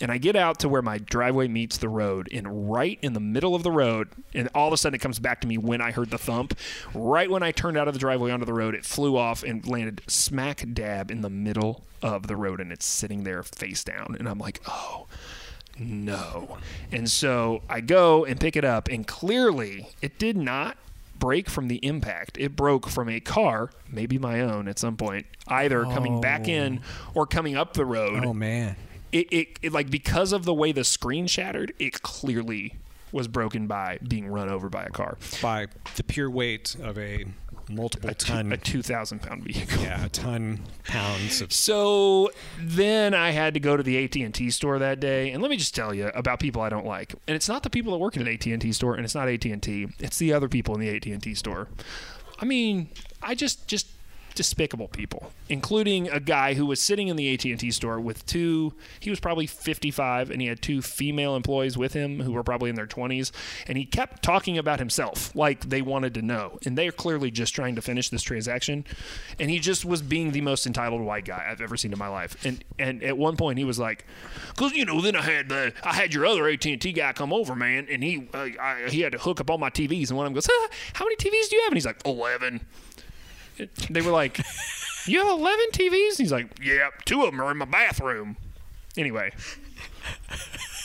And 0.00 0.12
I 0.12 0.18
get 0.18 0.36
out 0.36 0.60
to 0.60 0.68
where 0.68 0.82
my 0.82 0.98
driveway 0.98 1.48
meets 1.48 1.78
the 1.78 1.88
road, 1.88 2.28
and 2.32 2.70
right 2.70 2.98
in 3.02 3.12
the 3.12 3.20
middle 3.20 3.54
of 3.54 3.62
the 3.62 3.70
road, 3.70 4.08
and 4.34 4.48
all 4.54 4.68
of 4.68 4.72
a 4.72 4.76
sudden 4.76 4.94
it 4.94 5.00
comes 5.00 5.18
back 5.18 5.40
to 5.40 5.48
me 5.48 5.58
when 5.58 5.80
I 5.80 5.90
heard 5.90 6.10
the 6.10 6.18
thump. 6.18 6.56
Right 6.94 7.19
when 7.28 7.42
I 7.42 7.52
turned 7.52 7.76
out 7.76 7.88
of 7.88 7.94
the 7.94 8.00
driveway 8.00 8.30
onto 8.30 8.46
the 8.46 8.54
road, 8.54 8.74
it 8.74 8.84
flew 8.84 9.16
off 9.16 9.42
and 9.42 9.66
landed 9.66 10.02
smack 10.06 10.64
dab 10.72 11.10
in 11.10 11.20
the 11.20 11.30
middle 11.30 11.84
of 12.02 12.26
the 12.26 12.36
road, 12.36 12.60
and 12.60 12.72
it's 12.72 12.86
sitting 12.86 13.24
there 13.24 13.42
face 13.42 13.84
down. 13.84 14.16
And 14.18 14.28
I'm 14.28 14.38
like, 14.38 14.60
oh 14.66 15.06
no. 15.78 16.58
And 16.92 17.10
so 17.10 17.62
I 17.68 17.80
go 17.80 18.24
and 18.24 18.38
pick 18.38 18.56
it 18.56 18.64
up, 18.64 18.88
and 18.88 19.06
clearly 19.06 19.88
it 20.00 20.18
did 20.18 20.36
not 20.36 20.76
break 21.18 21.50
from 21.50 21.68
the 21.68 21.76
impact. 21.76 22.38
It 22.38 22.56
broke 22.56 22.88
from 22.88 23.08
a 23.08 23.20
car, 23.20 23.70
maybe 23.90 24.18
my 24.18 24.40
own 24.40 24.68
at 24.68 24.78
some 24.78 24.96
point, 24.96 25.26
either 25.46 25.84
coming 25.84 26.20
back 26.20 26.42
oh. 26.46 26.50
in 26.50 26.80
or 27.14 27.26
coming 27.26 27.56
up 27.56 27.74
the 27.74 27.84
road. 27.84 28.24
Oh 28.24 28.32
man. 28.32 28.76
It, 29.12 29.32
it, 29.32 29.48
it, 29.60 29.72
like, 29.72 29.90
because 29.90 30.32
of 30.32 30.44
the 30.44 30.54
way 30.54 30.70
the 30.70 30.84
screen 30.84 31.26
shattered, 31.26 31.74
it 31.80 32.00
clearly 32.00 32.74
was 33.12 33.28
broken 33.28 33.66
by 33.66 33.98
being 34.06 34.28
run 34.28 34.48
over 34.48 34.68
by 34.68 34.84
a 34.84 34.90
car. 34.90 35.18
by 35.42 35.66
the 35.96 36.02
pure 36.04 36.30
weight 36.30 36.76
of 36.82 36.98
a 36.98 37.26
multiple 37.68 38.10
A 38.10 38.14
two- 38.14 38.26
ton, 38.32 38.52
a 38.52 38.56
2,000 38.56 39.20
pound 39.22 39.44
vehicle. 39.44 39.80
yeah, 39.82 40.04
a 40.04 40.08
ton 40.08 40.60
pounds 40.84 41.40
of. 41.40 41.52
So 41.52 42.30
then 42.60 43.14
I 43.14 43.30
had 43.30 43.54
to 43.54 43.60
go 43.60 43.76
to 43.76 43.82
the 43.82 43.96
AT&T 44.04 44.50
store 44.50 44.78
that 44.80 44.98
day, 45.00 45.30
and 45.30 45.40
let 45.42 45.50
me 45.50 45.56
just 45.56 45.74
tell 45.74 45.94
you 45.94 46.08
about 46.14 46.40
people 46.40 46.62
I 46.62 46.68
don't 46.68 46.86
like. 46.86 47.14
And 47.28 47.36
it's 47.36 47.48
not 47.48 47.62
the 47.62 47.70
people 47.70 47.92
that 47.92 47.98
work 47.98 48.16
at 48.16 48.22
an 48.22 48.28
AT&T 48.28 48.72
store, 48.72 48.94
and 48.94 49.04
it's 49.04 49.14
not 49.14 49.28
AT&T. 49.28 49.88
It's 50.00 50.18
the 50.18 50.32
other 50.32 50.48
people 50.48 50.74
in 50.74 50.80
the 50.80 50.88
AT&T 50.88 51.34
store. 51.34 51.68
I 52.40 52.44
mean, 52.44 52.88
I 53.22 53.34
just 53.34 53.66
just 53.68 53.86
despicable 54.34 54.88
people, 54.88 55.32
including 55.48 56.08
a 56.08 56.20
guy 56.20 56.54
who 56.54 56.66
was 56.66 56.80
sitting 56.80 57.08
in 57.08 57.16
the 57.16 57.32
AT&T 57.34 57.70
store 57.70 58.00
with 58.00 58.24
two. 58.26 58.72
He 59.00 59.10
was 59.10 59.20
probably 59.20 59.46
55, 59.46 60.30
and 60.30 60.40
he 60.40 60.48
had 60.48 60.62
two 60.62 60.82
female 60.82 61.36
employees 61.36 61.76
with 61.76 61.92
him 61.92 62.20
who 62.20 62.32
were 62.32 62.42
probably 62.42 62.70
in 62.70 62.76
their 62.76 62.86
20s, 62.86 63.32
and 63.66 63.76
he 63.76 63.84
kept 63.84 64.22
talking 64.22 64.58
about 64.58 64.78
himself 64.78 65.34
like 65.34 65.68
they 65.68 65.82
wanted 65.82 66.14
to 66.14 66.22
know, 66.22 66.58
and 66.64 66.76
they're 66.76 66.92
clearly 66.92 67.30
just 67.30 67.54
trying 67.54 67.74
to 67.74 67.82
finish 67.82 68.08
this 68.08 68.22
transaction, 68.22 68.84
and 69.38 69.50
he 69.50 69.58
just 69.58 69.84
was 69.84 70.02
being 70.02 70.32
the 70.32 70.40
most 70.40 70.66
entitled 70.66 71.02
white 71.02 71.24
guy 71.24 71.46
I've 71.50 71.60
ever 71.60 71.76
seen 71.76 71.92
in 71.92 71.98
my 71.98 72.08
life, 72.08 72.36
and 72.44 72.62
and 72.78 73.02
at 73.02 73.16
one 73.16 73.36
point 73.36 73.58
he 73.58 73.64
was 73.64 73.78
like, 73.78 74.06
"Cause 74.56 74.72
you 74.72 74.84
know, 74.84 75.00
then 75.00 75.16
I 75.16 75.22
had 75.22 75.48
the 75.48 75.72
I 75.82 75.94
had 75.94 76.14
your 76.14 76.26
other 76.26 76.48
AT&T 76.48 76.92
guy 76.92 77.12
come 77.12 77.32
over, 77.32 77.54
man, 77.54 77.86
and 77.90 78.02
he 78.02 78.28
uh, 78.34 78.48
I, 78.60 78.86
he 78.88 79.00
had 79.00 79.12
to 79.12 79.18
hook 79.18 79.40
up 79.40 79.50
all 79.50 79.58
my 79.58 79.70
TVs, 79.70 80.08
and 80.08 80.16
one 80.16 80.26
of 80.26 80.30
them 80.30 80.34
goes, 80.34 80.48
how 80.94 81.04
many 81.04 81.16
TVs 81.16 81.48
do 81.48 81.56
you 81.56 81.62
have? 81.62 81.72
And 81.72 81.76
he's 81.76 81.86
like, 81.86 82.00
11 82.04 82.60
they 83.90 84.00
were 84.00 84.10
like, 84.12 84.38
"You 85.06 85.18
have 85.20 85.28
11 85.28 85.66
TVs?" 85.72 86.16
He's 86.18 86.32
like, 86.32 86.58
"Yep, 86.62 87.04
two 87.04 87.22
of 87.22 87.30
them 87.30 87.40
are 87.40 87.50
in 87.50 87.56
my 87.58 87.64
bathroom." 87.64 88.36
Anyway, 88.96 89.32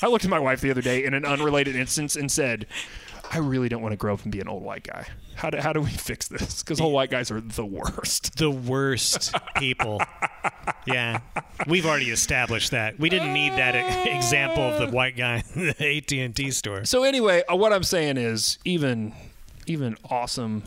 I 0.01 0.07
looked 0.07 0.25
at 0.25 0.29
my 0.29 0.39
wife 0.39 0.61
the 0.61 0.71
other 0.71 0.81
day 0.81 1.03
in 1.03 1.13
an 1.13 1.25
unrelated 1.25 1.75
instance 1.75 2.15
and 2.15 2.31
said, 2.31 2.67
"I 3.31 3.39
really 3.39 3.69
don't 3.69 3.81
want 3.81 3.93
to 3.93 3.97
grow 3.97 4.13
up 4.13 4.23
and 4.23 4.31
be 4.31 4.39
an 4.39 4.47
old 4.47 4.63
white 4.63 4.83
guy. 4.83 5.07
How 5.35 5.49
do 5.49 5.57
how 5.57 5.73
do 5.73 5.81
we 5.81 5.89
fix 5.89 6.27
this? 6.27 6.63
Because 6.63 6.79
old 6.79 6.93
white 6.93 7.09
guys 7.09 7.31
are 7.31 7.41
the 7.41 7.65
worst." 7.65 8.37
The 8.37 8.51
worst 8.51 9.33
people. 9.57 10.01
Yeah, 10.85 11.21
we've 11.67 11.85
already 11.85 12.11
established 12.11 12.71
that. 12.71 12.99
We 12.99 13.09
didn't 13.09 13.33
need 13.33 13.53
that 13.53 13.75
e- 13.75 14.15
example 14.15 14.63
of 14.63 14.79
the 14.79 14.95
white 14.95 15.17
guy 15.17 15.43
in 15.55 15.67
the 15.67 15.97
AT 15.97 16.11
and 16.11 16.35
T 16.35 16.51
store. 16.51 16.85
So 16.85 17.03
anyway, 17.03 17.43
uh, 17.51 17.55
what 17.55 17.73
I'm 17.73 17.83
saying 17.83 18.17
is, 18.17 18.59
even 18.65 19.13
even 19.65 19.97
awesome 20.09 20.63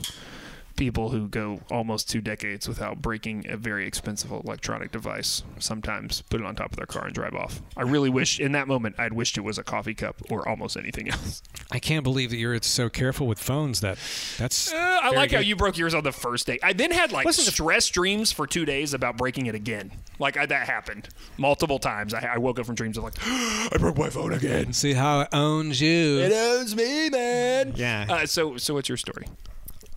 people 0.79 1.11
who 1.11 1.29
go 1.29 1.61
almost 1.71 2.09
two 2.09 2.21
decades 2.21 2.69
without 2.69 3.03
breaking 3.03 3.45
a 3.49 3.57
very 3.57 3.87
expensive 3.87 4.31
electronic 4.31 4.93
device 4.93 5.43
sometimes 5.59 6.23
put 6.23 6.41
it 6.41 6.47
on 6.47 6.55
top 6.55 6.71
of 6.71 6.77
their 6.77 6.87
car 6.87 7.05
and 7.05 7.15
drive 7.15 7.35
off. 7.35 7.61
I 7.77 7.83
really 7.83 8.09
wish 8.09 8.39
in 8.39 8.53
that 8.53 8.69
moment 8.69 8.95
I'd 8.97 9.13
wished 9.13 9.37
it 9.37 9.43
was 9.43 9.59
a 9.59 9.65
coffee 9.65 9.95
cup 9.95 10.23
or 10.31 10.49
almost 10.49 10.77
anything 10.77 11.11
else. 11.11 11.43
I 11.73 11.81
can't 11.81 12.05
believe 12.05 12.31
that 12.31 12.37
you're 12.37 12.63
so 12.63 12.89
careful 12.89 13.27
with 13.27 13.39
phones. 13.39 13.81
That 13.81 13.99
that's. 14.39 14.73
Uh, 14.73 15.01
I 15.03 15.11
like 15.11 15.33
how 15.33 15.41
you 15.41 15.57
broke 15.57 15.77
yours 15.77 15.95
on 15.95 16.05
the 16.05 16.13
first 16.13 16.47
day. 16.47 16.59
I 16.63 16.73
then 16.73 16.93
had 16.93 17.13
like 17.13 17.27
the- 17.27 17.33
stress 17.33 17.89
dreams 17.89 18.31
for 18.31 18.47
two 18.47 18.65
days 18.65 18.95
about 18.95 19.17
breaking 19.17 19.47
it 19.47 19.55
again. 19.55 19.91
Like 20.19 20.37
I, 20.37 20.47
that 20.47 20.67
happened 20.69 21.09
multiple 21.37 21.79
times. 21.79 22.15
I, 22.15 22.21
I 22.35 22.39
woke 22.39 22.59
up 22.59 22.67
from 22.67 22.77
dreams 22.77 22.97
of 22.97 23.05
like, 23.05 23.15
I 23.21 23.77
broke 23.79 23.99
my 23.99 24.11
phone 24.11 24.33
again. 24.33 24.73
See 24.73 24.93
how 24.93 25.21
it 25.23 25.29
owns 25.33 25.81
you. 25.81 26.21
It 26.21 26.33
owns 26.33 26.77
me, 26.77 27.11
man. 27.11 27.73
Yeah. 27.77 28.07
Uh, 28.09 28.27
so, 28.27 28.57
so 28.57 28.75
what's 28.75 28.89
your 28.89 28.99
story? 28.99 29.27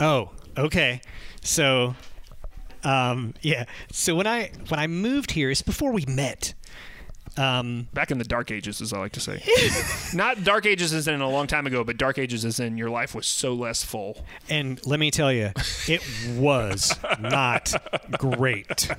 Oh, 0.01 0.31
okay. 0.57 0.99
So, 1.43 1.95
um, 2.83 3.33
yeah. 3.41 3.65
So 3.91 4.15
when 4.15 4.27
I 4.27 4.51
when 4.67 4.79
I 4.79 4.87
moved 4.87 5.31
here, 5.31 5.49
it's 5.51 5.61
before 5.61 5.91
we 5.91 6.03
met. 6.07 6.53
Um, 7.37 7.87
Back 7.93 8.11
in 8.11 8.17
the 8.17 8.25
dark 8.25 8.51
ages, 8.51 8.81
as 8.81 8.91
I 8.91 8.99
like 8.99 9.13
to 9.13 9.21
say. 9.21 9.41
Not 10.13 10.43
dark 10.43 10.65
ages 10.65 10.91
as 10.91 11.07
in 11.07 11.21
a 11.21 11.29
long 11.29 11.47
time 11.47 11.65
ago, 11.65 11.81
but 11.85 11.95
dark 11.95 12.17
ages 12.17 12.43
as 12.43 12.59
in 12.59 12.77
your 12.77 12.89
life 12.89 13.15
was 13.15 13.25
so 13.25 13.53
less 13.53 13.85
full. 13.85 14.25
and 14.49 14.85
let 14.85 14.99
me 14.99 15.11
tell 15.11 15.31
you, 15.31 15.51
it 15.87 16.01
was 16.35 16.93
not 17.21 17.73
great. 18.17 18.89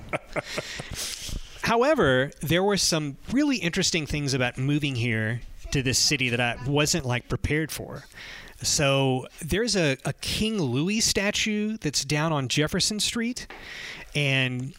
However, 1.62 2.30
there 2.40 2.62
were 2.62 2.78
some 2.78 3.18
really 3.30 3.58
interesting 3.58 4.06
things 4.06 4.32
about 4.32 4.56
moving 4.56 4.94
here 4.94 5.42
to 5.72 5.82
this 5.82 5.98
city 5.98 6.30
that 6.30 6.40
I 6.40 6.56
wasn't 6.66 7.04
like 7.04 7.28
prepared 7.28 7.70
for. 7.70 8.04
So 8.62 9.26
there's 9.40 9.76
a, 9.76 9.96
a 10.04 10.12
King 10.14 10.60
Louis 10.60 11.00
statue 11.00 11.76
that's 11.78 12.04
down 12.04 12.32
on 12.32 12.48
Jefferson 12.48 13.00
Street, 13.00 13.46
and 14.14 14.74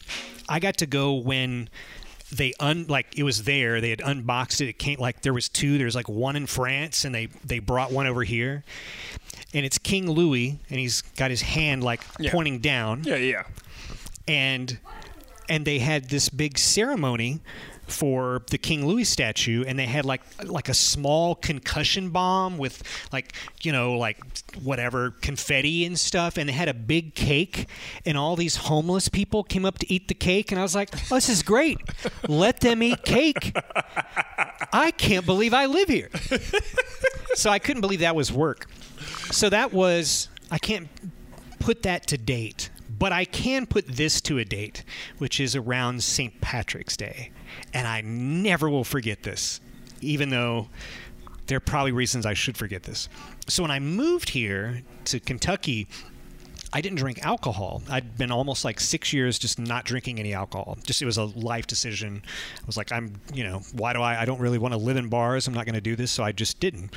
I 0.48 0.58
got 0.58 0.76
to 0.78 0.86
go 0.86 1.14
when 1.14 1.68
they 2.32 2.54
un 2.58 2.86
like 2.88 3.16
it 3.18 3.22
was 3.22 3.44
there. 3.44 3.80
They 3.80 3.90
had 3.90 4.00
unboxed 4.00 4.60
it. 4.60 4.68
It 4.68 4.78
came 4.78 4.98
like 4.98 5.22
there 5.22 5.34
was 5.34 5.48
two. 5.48 5.78
There's 5.78 5.94
like 5.94 6.08
one 6.08 6.34
in 6.36 6.46
France, 6.46 7.04
and 7.04 7.14
they 7.14 7.26
they 7.44 7.58
brought 7.58 7.92
one 7.92 8.06
over 8.06 8.22
here, 8.24 8.64
and 9.52 9.64
it's 9.66 9.78
King 9.78 10.10
Louis, 10.10 10.58
and 10.70 10.80
he's 10.80 11.02
got 11.16 11.30
his 11.30 11.42
hand 11.42 11.84
like 11.84 12.00
Yeah. 12.18 12.32
pointing 12.32 12.60
down 12.60 13.04
Yeah, 13.04 13.16
yeah. 13.16 13.42
and 14.26 14.78
and 15.48 15.64
they 15.64 15.78
had 15.78 16.08
this 16.10 16.28
big 16.28 16.58
ceremony 16.58 17.40
for 17.86 18.42
the 18.50 18.56
King 18.56 18.86
Louis 18.86 19.04
statue 19.04 19.62
and 19.66 19.78
they 19.78 19.84
had 19.84 20.06
like 20.06 20.22
like 20.44 20.70
a 20.70 20.74
small 20.74 21.34
concussion 21.34 22.10
bomb 22.10 22.56
with 22.56 22.82
like 23.12 23.34
you 23.62 23.72
know 23.72 23.98
like 23.98 24.18
whatever 24.62 25.10
confetti 25.10 25.84
and 25.84 25.98
stuff 25.98 26.38
and 26.38 26.48
they 26.48 26.54
had 26.54 26.68
a 26.68 26.74
big 26.74 27.14
cake 27.14 27.68
and 28.06 28.16
all 28.16 28.36
these 28.36 28.56
homeless 28.56 29.08
people 29.08 29.44
came 29.44 29.66
up 29.66 29.78
to 29.78 29.92
eat 29.92 30.08
the 30.08 30.14
cake 30.14 30.50
and 30.50 30.58
I 30.58 30.62
was 30.62 30.74
like 30.74 30.94
oh, 30.94 31.16
this 31.16 31.28
is 31.28 31.42
great. 31.42 31.78
Let 32.26 32.60
them 32.60 32.82
eat 32.82 33.04
cake. 33.04 33.54
I 34.72 34.90
can't 34.96 35.26
believe 35.26 35.52
I 35.52 35.66
live 35.66 35.88
here. 35.88 36.10
So 37.34 37.50
I 37.50 37.58
couldn't 37.58 37.80
believe 37.80 38.00
that 38.00 38.14
was 38.14 38.32
work. 38.32 38.70
So 39.30 39.50
that 39.50 39.72
was 39.72 40.28
I 40.50 40.58
can't 40.58 40.88
put 41.58 41.82
that 41.82 42.06
to 42.08 42.18
date, 42.18 42.70
but 42.98 43.12
I 43.12 43.24
can 43.24 43.66
put 43.66 43.86
this 43.86 44.20
to 44.22 44.38
a 44.38 44.44
date, 44.44 44.84
which 45.18 45.40
is 45.40 45.56
around 45.56 46.02
St. 46.02 46.40
Patrick's 46.40 46.96
Day. 46.96 47.30
And 47.72 47.86
I 47.86 48.00
never 48.02 48.68
will 48.68 48.84
forget 48.84 49.22
this, 49.22 49.60
even 50.00 50.30
though 50.30 50.68
there 51.46 51.56
are 51.56 51.60
probably 51.60 51.92
reasons 51.92 52.26
I 52.26 52.34
should 52.34 52.56
forget 52.56 52.82
this. 52.84 53.08
So 53.48 53.62
when 53.62 53.70
I 53.70 53.78
moved 53.78 54.30
here 54.30 54.82
to 55.06 55.20
Kentucky, 55.20 55.86
I 56.72 56.80
didn't 56.80 56.98
drink 56.98 57.24
alcohol. 57.24 57.82
I'd 57.88 58.18
been 58.18 58.32
almost 58.32 58.64
like 58.64 58.80
six 58.80 59.12
years 59.12 59.38
just 59.38 59.60
not 59.60 59.84
drinking 59.84 60.18
any 60.18 60.34
alcohol. 60.34 60.76
Just 60.84 61.02
it 61.02 61.06
was 61.06 61.18
a 61.18 61.24
life 61.24 61.68
decision. 61.68 62.20
I 62.24 62.66
was 62.66 62.76
like, 62.76 62.90
I'm, 62.90 63.14
you 63.32 63.44
know, 63.44 63.60
why 63.72 63.92
do 63.92 64.02
I? 64.02 64.22
I 64.22 64.24
don't 64.24 64.40
really 64.40 64.58
want 64.58 64.74
to 64.74 64.78
live 64.78 64.96
in 64.96 65.08
bars. 65.08 65.46
I'm 65.46 65.54
not 65.54 65.66
going 65.66 65.76
to 65.76 65.80
do 65.80 65.94
this, 65.94 66.10
so 66.10 66.24
I 66.24 66.32
just 66.32 66.58
didn't. 66.58 66.92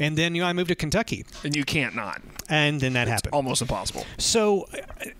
And 0.00 0.16
then 0.18 0.34
you 0.34 0.42
know, 0.42 0.48
I 0.48 0.52
moved 0.52 0.68
to 0.70 0.74
Kentucky, 0.74 1.24
And 1.44 1.54
you 1.54 1.64
can't 1.64 1.94
not. 1.94 2.20
and 2.48 2.80
then 2.80 2.94
that 2.94 3.06
happened. 3.06 3.32
Almost 3.34 3.62
impossible. 3.62 4.04
So, 4.18 4.66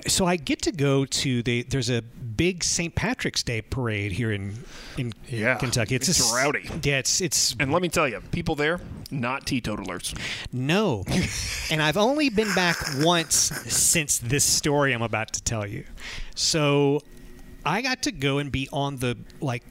so 0.09 0.27
I 0.27 0.35
get 0.37 0.63
to 0.63 0.73
go 0.73 1.05
to 1.05 1.43
the. 1.43 1.63
There's 1.63 1.91
a 1.91 2.03
big 2.03 2.65
St. 2.65 2.95
Patrick's 2.95 3.43
Day 3.43 3.61
parade 3.63 4.13
here 4.13 4.33
in 4.33 4.55
in 4.97 5.13
Yeah, 5.29 5.57
Kentucky. 5.57 5.95
it's 5.97 6.09
a 6.33 6.35
rowdy. 6.35 6.69
Yeah, 6.83 6.99
it's 6.99 7.21
it's 7.21 7.55
And 7.61 7.71
let 7.73 7.83
me 7.83 7.89
tell 7.89 8.09
you, 8.09 8.21
people 8.33 8.55
there, 8.57 8.81
not 9.11 9.47
teetotalers. 9.47 10.15
no, 10.53 11.05
and 11.71 11.83
I've 11.83 11.99
only 11.99 12.31
been 12.31 12.53
back 12.55 12.77
once 13.01 13.35
since 13.35 14.19
this 14.19 14.45
story 14.45 14.93
I'm 14.95 15.03
about 15.03 15.33
to 15.35 15.43
tell 15.43 15.67
you. 15.67 15.85
So, 16.35 17.01
I 17.67 17.83
got 17.83 18.03
to 18.05 18.13
go 18.13 18.39
and 18.39 18.51
be 18.51 18.67
on 18.73 18.97
the 18.97 19.17
like. 19.43 19.63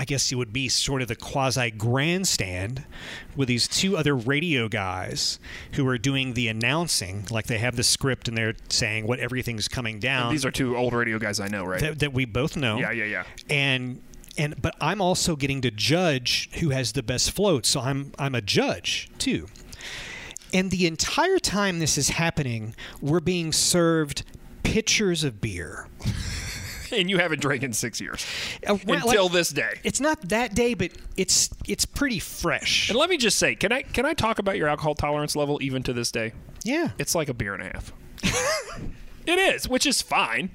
I 0.00 0.04
guess 0.04 0.30
it 0.30 0.36
would 0.36 0.52
be 0.52 0.68
sort 0.68 1.02
of 1.02 1.08
the 1.08 1.16
quasi 1.16 1.72
grandstand 1.72 2.84
with 3.34 3.48
these 3.48 3.66
two 3.66 3.96
other 3.96 4.14
radio 4.14 4.68
guys 4.68 5.40
who 5.72 5.86
are 5.88 5.98
doing 5.98 6.34
the 6.34 6.46
announcing. 6.46 7.26
Like 7.32 7.48
they 7.48 7.58
have 7.58 7.74
the 7.74 7.82
script 7.82 8.28
and 8.28 8.38
they're 8.38 8.54
saying 8.68 9.08
what 9.08 9.18
everything's 9.18 9.66
coming 9.66 9.98
down. 9.98 10.30
These 10.30 10.44
are 10.44 10.52
two 10.52 10.76
old 10.76 10.92
radio 10.92 11.18
guys 11.18 11.40
I 11.40 11.48
know, 11.48 11.64
right? 11.64 11.80
that, 11.80 11.98
that 11.98 12.12
we 12.12 12.26
both 12.26 12.56
know. 12.56 12.78
yeah, 12.78 12.92
yeah, 12.92 13.04
yeah. 13.06 13.24
And 13.50 14.00
and 14.38 14.62
but 14.62 14.76
I'm 14.80 15.00
also 15.00 15.34
getting 15.34 15.62
to 15.62 15.72
judge 15.72 16.48
who 16.60 16.70
has 16.70 16.92
the 16.92 17.02
best 17.02 17.32
float. 17.32 17.66
So 17.66 17.80
I'm 17.80 18.12
I'm 18.20 18.36
a 18.36 18.40
judge 18.40 19.10
too. 19.18 19.48
And 20.54 20.70
the 20.70 20.86
entire 20.86 21.40
time 21.40 21.80
this 21.80 21.98
is 21.98 22.10
happening, 22.10 22.76
we're 23.02 23.18
being 23.18 23.52
served 23.52 24.22
pitchers 24.62 25.24
of 25.24 25.40
beer. 25.40 25.88
And 26.98 27.10
you 27.10 27.18
haven't 27.18 27.40
drank 27.40 27.62
in 27.62 27.72
six 27.72 28.00
years. 28.00 28.24
Uh, 28.66 28.78
well, 28.86 29.06
Until 29.06 29.24
like- 29.24 29.32
this 29.32 29.50
day. 29.50 29.78
It's 29.84 30.00
not 30.00 30.20
that 30.28 30.54
day, 30.54 30.74
but 30.74 30.90
it's 31.16 31.50
it's 31.66 31.84
pretty 31.84 32.18
fresh. 32.18 32.88
And 32.88 32.98
let 32.98 33.10
me 33.10 33.16
just 33.16 33.38
say, 33.38 33.54
can 33.54 33.72
I 33.72 33.82
can 33.82 34.06
I 34.06 34.14
talk 34.14 34.38
about 34.38 34.56
your 34.56 34.68
alcohol 34.68 34.94
tolerance 34.94 35.36
level 35.36 35.58
even 35.62 35.82
to 35.84 35.92
this 35.92 36.10
day? 36.10 36.32
Yeah. 36.64 36.90
It's 36.98 37.14
like 37.14 37.28
a 37.28 37.34
beer 37.34 37.54
and 37.54 37.62
a 37.62 37.66
half. 37.66 37.92
it 39.26 39.38
is, 39.38 39.68
which 39.68 39.86
is 39.86 40.02
fine. 40.02 40.50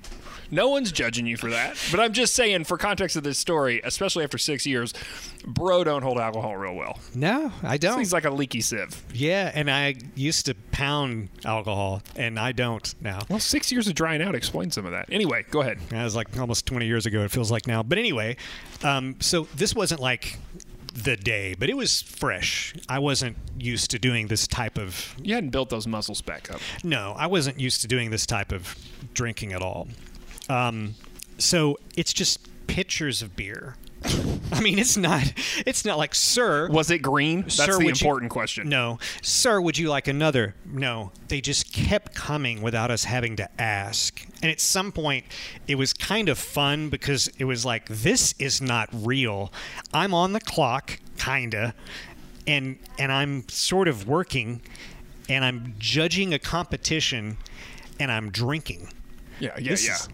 No 0.54 0.70
one's 0.70 0.92
judging 0.92 1.26
you 1.26 1.36
for 1.36 1.50
that. 1.50 1.78
But 1.92 2.00
I'm 2.00 2.14
just 2.14 2.36
saying, 2.36 2.66
for 2.66 2.78
context 2.78 3.16
of 3.16 3.24
this 3.24 3.40
story, 3.40 3.82
especially 3.84 4.24
after 4.24 4.38
six 4.38 4.66
years, 4.66 4.94
bro 5.46 5.84
don't 5.84 6.04
hold 6.04 6.20
alcohol 6.20 6.56
real 6.56 6.76
well. 6.76 7.00
No, 7.16 7.52
I 7.64 7.78
don't. 7.78 7.98
He's 7.98 8.14
like 8.14 8.26
a 8.26 8.30
leaky 8.30 8.62
sieve. 8.62 9.02
yeah, 9.14 9.52
and 9.54 9.70
I 9.70 9.96
used 10.16 10.46
to 10.46 10.56
pound 10.72 11.30
alcohol, 11.44 12.02
and 12.16 12.40
I 12.40 12.52
don't 12.52 12.94
now. 13.02 13.22
Well, 13.30 13.40
six 13.40 13.72
years 13.72 13.88
of 13.88 13.96
drying 13.96 14.22
out 14.22 14.36
explains 14.36 14.76
some 14.76 14.86
of 14.86 14.92
that. 14.92 15.08
Anyway, 15.12 15.44
go 15.50 15.62
ahead. 15.62 15.80
That 15.90 16.04
was 16.04 16.16
like 16.16 16.38
almost 16.40 16.66
20 16.68 16.86
years 16.86 17.06
ago, 17.06 17.24
it 17.24 17.32
feels 17.32 17.52
like 17.52 17.66
now. 17.68 17.82
But 17.82 17.98
anyway, 17.98 18.38
um, 18.84 19.16
so 19.20 19.48
this 19.56 19.74
wasn't 19.74 20.02
like 20.02 20.38
the 20.94 21.18
day, 21.18 21.56
but 21.58 21.70
it 21.70 21.76
was 21.76 22.04
fresh. 22.04 22.76
I 22.88 23.00
wasn't 23.00 23.38
used 23.58 23.90
to 23.92 24.00
doing 24.00 24.28
this 24.28 24.48
type 24.48 24.78
of 24.78 25.16
You 25.22 25.34
hadn't 25.34 25.50
built 25.50 25.70
those 25.70 25.88
muscles 25.88 26.22
back 26.22 26.52
up. 26.54 26.62
no, 26.84 27.16
I 27.18 27.26
wasn't 27.26 27.60
used 27.60 27.82
to 27.82 27.88
doing 27.88 28.12
this 28.12 28.28
type 28.28 28.52
of 28.52 28.78
drinking 29.16 29.54
at 29.54 29.64
all. 29.64 29.88
Um, 30.50 30.96
so 31.38 31.78
it's 31.96 32.14
just 32.14 32.48
pitchers 32.68 33.22
of 33.22 33.36
beer. 33.36 33.76
I 34.52 34.60
mean, 34.60 34.78
it's 34.80 34.98
not. 34.98 35.32
It's 35.66 35.86
not 35.86 35.98
like, 35.98 36.14
sir. 36.14 36.68
Was 36.70 36.92
it 36.92 37.00
green? 37.00 37.44
That's 37.44 37.56
Sir, 37.56 37.78
the 37.80 37.86
would 37.86 38.02
you- 38.02 38.08
important 38.08 38.32
question. 38.32 38.68
No, 38.70 39.00
sir. 39.22 39.62
Would 39.62 39.78
you 39.78 39.90
like 39.90 40.08
another? 40.08 40.56
No. 40.66 41.12
They 41.30 41.40
just 41.42 41.72
kept 41.74 42.14
coming 42.14 42.62
without 42.62 42.92
us 42.92 43.06
having 43.06 43.38
to 43.38 43.50
ask. 43.62 44.26
And 44.42 44.52
at 44.52 44.60
some 44.60 44.92
point, 44.92 45.26
it 45.68 45.76
was 45.76 45.94
kind 45.94 46.28
of 46.28 46.38
fun 46.38 46.90
because 46.90 47.30
it 47.40 47.46
was 47.46 47.64
like, 47.66 47.88
this 47.88 48.36
is 48.40 48.62
not 48.62 48.90
real. 48.92 49.52
I'm 49.94 50.14
on 50.14 50.34
the 50.34 50.42
clock, 50.42 51.00
kinda, 51.18 51.74
and 52.46 52.78
and 53.00 53.10
I'm 53.12 53.48
sort 53.48 53.88
of 53.88 54.06
working, 54.08 54.62
and 55.30 55.46
I'm 55.46 55.76
judging 55.80 56.34
a 56.34 56.40
competition, 56.40 57.38
and 58.02 58.12
I'm 58.12 58.30
drinking. 58.32 58.90
Yeah, 59.40 59.52
yeah, 59.58 59.70
This 59.72 59.88
yeah. 59.88 59.96
is 59.96 60.10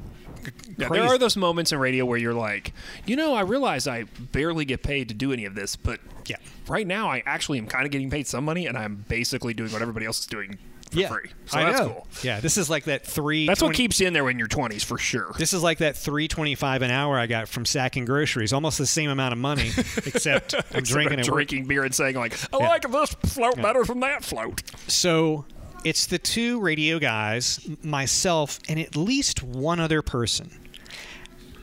Yeah, 0.77 0.89
there 0.89 1.03
are 1.03 1.17
those 1.17 1.35
moments 1.37 1.71
in 1.71 1.79
radio 1.79 2.05
where 2.05 2.17
you're 2.17 2.33
like, 2.33 2.73
you 3.05 3.15
know, 3.15 3.33
I 3.33 3.41
realize 3.41 3.87
I 3.87 4.03
barely 4.31 4.65
get 4.65 4.83
paid 4.83 5.09
to 5.09 5.13
do 5.13 5.31
any 5.33 5.45
of 5.45 5.55
this, 5.55 5.75
but 5.75 5.99
Yeah. 6.25 6.37
right 6.67 6.87
now 6.87 7.09
I 7.09 7.23
actually 7.25 7.57
am 7.57 7.67
kind 7.67 7.85
of 7.85 7.91
getting 7.91 8.09
paid 8.09 8.27
some 8.27 8.45
money, 8.45 8.65
and 8.67 8.77
I'm 8.77 9.03
basically 9.07 9.53
doing 9.53 9.71
what 9.71 9.81
everybody 9.81 10.05
else 10.05 10.19
is 10.21 10.25
doing 10.27 10.57
for 10.91 11.07
free. 11.07 11.29
So 11.45 11.59
I 11.59 11.63
that's 11.65 11.79
know. 11.81 11.89
cool. 11.89 12.07
Yeah, 12.23 12.39
this 12.39 12.57
is 12.57 12.67
like 12.69 12.85
that 12.85 13.05
three. 13.05 13.45
That's 13.45 13.61
what 13.61 13.75
keeps 13.75 13.99
you 13.99 14.07
in 14.07 14.13
there 14.13 14.27
in 14.29 14.39
your 14.39 14.47
20s 14.47 14.83
for 14.83 14.97
sure. 14.97 15.33
This 15.37 15.53
is 15.53 15.61
like 15.61 15.77
that 15.79 15.95
three 15.95 16.27
twenty 16.27 16.55
five 16.55 16.81
an 16.81 16.89
hour 16.89 17.19
I 17.19 17.27
got 17.27 17.47
from 17.47 17.65
sacking 17.65 18.05
groceries. 18.05 18.53
Almost 18.53 18.79
the 18.79 18.87
same 18.87 19.09
amount 19.11 19.33
of 19.33 19.37
money, 19.37 19.69
except 20.05 20.55
I'm 20.55 20.59
Except 20.61 20.85
drinking 20.87 21.19
I'm 21.19 21.25
drinking 21.25 21.65
beer 21.65 21.83
and 21.83 21.93
saying 21.93 22.15
like, 22.15 22.35
oh, 22.53 22.59
I 22.59 22.63
Yeah. 22.63 22.69
like 22.69 22.91
this 22.91 23.13
float 23.31 23.57
better 23.57 23.83
than 23.83 23.99
that 23.99 24.23
float. 24.23 24.63
So 24.87 25.45
it's 25.83 26.05
the 26.05 26.19
two 26.19 26.59
radio 26.59 26.99
guys, 26.99 27.67
myself, 27.83 28.59
and 28.67 28.79
at 28.79 28.95
least 28.95 29.43
one 29.43 29.79
other 29.79 30.01
person. 30.01 30.51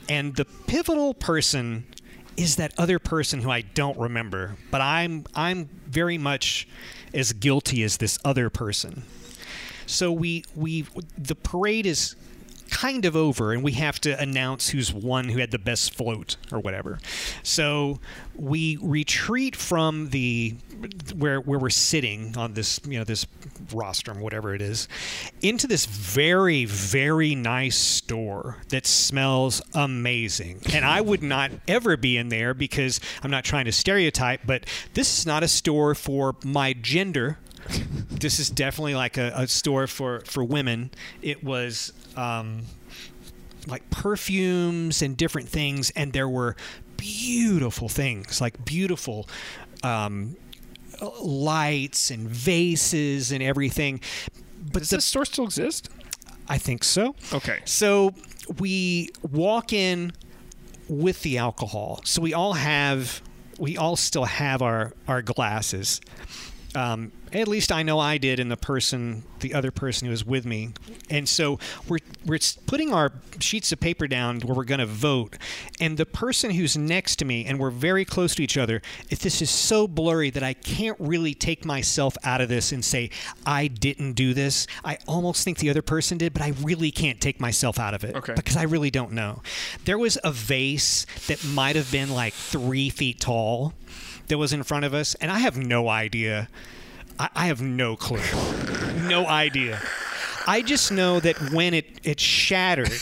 And 0.09 0.35
the 0.37 0.45
pivotal 0.45 1.15
person 1.15 1.87
is 2.37 2.57
that 2.57 2.73
other 2.79 2.99
person 2.99 3.41
who 3.41 3.51
I 3.51 3.63
don't 3.63 3.99
remember, 3.99 4.57
but 4.71 4.81
I'm 4.81 5.25
I'm 5.35 5.69
very 5.87 6.19
much 6.19 6.69
as 7.15 7.33
guilty 7.33 7.83
as 7.83 7.97
this 7.97 8.19
other 8.25 8.51
person. 8.51 9.03
So 9.87 10.13
we 10.13 10.45
we 10.55 10.87
the 11.17 11.35
parade 11.35 11.87
is 11.87 12.15
kind 12.71 13.05
of 13.05 13.17
over 13.17 13.53
and 13.53 13.63
we 13.63 13.73
have 13.73 14.01
to 14.01 14.21
announce 14.21 14.71
who's 14.71 14.93
won 14.93 15.29
who 15.29 15.39
had 15.39 15.51
the 15.51 15.59
best 15.59 15.95
float 15.95 16.37
or 16.53 16.59
whatever. 16.59 16.99
So 17.43 18.01
we 18.35 18.79
retreat 18.83 19.57
from 19.57 20.11
the 20.11 20.57
where 21.17 21.41
where 21.41 21.59
we're 21.59 21.71
sitting 21.71 22.37
on 22.37 22.55
this 22.55 22.81
you 22.87 22.99
know 22.99 23.05
this 23.05 23.27
rostrum 23.73 24.21
whatever 24.21 24.55
it 24.55 24.61
is 24.61 24.89
into 25.41 25.67
this 25.67 25.87
very 25.87 26.67
very 26.67 27.35
nice 27.35 27.77
store 27.77 28.59
that 28.69 28.87
smells 28.87 29.63
amazing. 29.75 30.61
And 30.73 30.85
I 30.85 31.01
would 31.01 31.23
not 31.23 31.51
ever 31.67 31.97
be 31.97 32.17
in 32.19 32.29
there 32.29 32.53
because 32.53 33.01
I'm 33.23 33.31
not 33.31 33.45
trying 33.45 33.65
to 33.67 33.73
stereotype 33.73 34.43
but 34.45 34.65
this 34.95 35.19
is 35.19 35.27
not 35.27 35.43
a 35.43 35.49
store 35.49 35.95
for 35.95 36.37
my 36.45 36.73
gender 36.75 37.39
this 38.11 38.39
is 38.39 38.51
definitely 38.51 38.95
like 38.95 39.17
a, 39.17 39.33
a 39.35 39.49
store 39.49 39.87
for 39.87 40.21
for 40.21 40.45
women. 40.45 40.91
It 41.23 41.43
was 41.43 41.93
um, 42.17 42.63
like 43.67 43.89
perfumes 43.91 45.03
and 45.03 45.17
different 45.17 45.49
things, 45.49 45.91
and 45.91 46.13
there 46.13 46.29
were 46.29 46.57
beautiful 46.97 47.89
things, 47.89 48.41
like 48.41 48.65
beautiful 48.65 49.29
um, 49.83 50.37
lights 51.21 52.11
and 52.11 52.29
vases 52.29 53.33
and 53.33 53.43
everything. 53.43 54.01
But 54.73 54.81
Does 54.81 54.91
the, 54.91 54.97
this 54.97 55.05
store 55.05 55.25
still 55.25 55.45
exist? 55.45 55.89
I 56.49 56.59
think 56.59 56.85
so. 56.85 57.15
Okay. 57.33 57.61
So 57.65 58.15
we 58.59 59.11
walk 59.33 59.73
in 59.73 60.13
with 60.89 61.23
the 61.23 61.39
alcohol. 61.39 62.01
So 62.05 62.23
we 62.23 62.33
all 62.35 62.53
have, 62.55 63.21
we 63.59 63.77
all 63.77 63.97
still 63.97 64.25
have 64.25 64.63
our 64.63 64.93
our 65.09 65.23
glasses. 65.23 66.01
Um, 66.75 67.11
at 67.33 67.49
least 67.49 67.73
I 67.73 67.83
know 67.83 67.99
I 67.99 68.19
did, 68.19 68.39
and 68.41 68.51
the 68.51 68.57
person, 68.57 69.25
the 69.41 69.53
other 69.55 69.71
person 69.71 70.07
who 70.07 70.11
was 70.11 70.25
with 70.25 70.47
me, 70.47 70.71
and 71.11 71.29
so 71.29 71.59
we're 71.89 71.99
we're 72.25 72.39
putting 72.67 72.93
our 72.93 73.13
sheets 73.41 73.73
of 73.73 73.81
paper 73.81 74.07
down 74.07 74.41
where 74.41 74.55
we're 74.55 74.65
going 74.65 74.81
to 74.81 74.87
vote, 74.87 75.37
and 75.81 75.97
the 75.99 76.07
person 76.07 76.51
who's 76.53 76.77
next 76.77 77.17
to 77.17 77.25
me, 77.25 77.45
and 77.45 77.59
we're 77.59 77.71
very 77.71 78.05
close 78.05 78.35
to 78.37 78.43
each 78.43 78.57
other. 78.57 78.81
If 79.11 79.19
this 79.21 79.43
is 79.43 79.51
so 79.51 79.87
blurry 79.89 80.31
that 80.31 80.43
I 80.43 80.55
can't 80.55 80.97
really 81.01 81.35
take 81.35 81.65
myself 81.65 82.17
out 82.25 82.41
of 82.41 82.49
this 82.49 82.73
and 82.73 82.85
say 82.85 83.11
I 83.45 83.69
didn't 83.69 84.13
do 84.13 84.33
this, 84.35 84.67
I 84.85 84.99
almost 85.07 85.45
think 85.45 85.59
the 85.59 85.71
other 85.71 85.83
person 85.83 86.19
did, 86.19 86.33
but 86.33 86.43
I 86.43 86.55
really 86.63 86.91
can't 86.91 87.21
take 87.21 87.41
myself 87.41 87.79
out 87.79 87.95
of 87.95 88.05
it 88.05 88.15
Okay. 88.15 88.35
because 88.35 88.57
I 88.57 88.63
really 88.63 88.91
don't 88.91 89.13
know. 89.13 89.43
There 89.85 89.99
was 89.99 90.19
a 90.25 90.31
vase 90.33 91.07
that 91.27 91.45
might 91.45 91.77
have 91.77 91.91
been 91.91 92.11
like 92.11 92.35
three 92.35 92.89
feet 92.91 93.21
tall 93.21 93.73
that 94.29 94.39
was 94.39 94.53
in 94.53 94.63
front 94.63 94.85
of 94.85 94.93
us, 94.95 95.15
and 95.17 95.31
I 95.31 95.39
have 95.39 95.57
no 95.57 95.89
idea. 95.89 96.49
I, 97.19 97.29
I 97.35 97.47
have 97.47 97.61
no 97.63 97.97
clue. 97.97 98.21
No 99.09 99.27
idea. 99.27 99.81
I 100.47 100.63
just 100.63 100.93
know 100.93 101.21
that 101.21 101.37
when 101.53 101.75
it, 101.75 101.87
it 102.05 102.21
shattered 102.21 102.93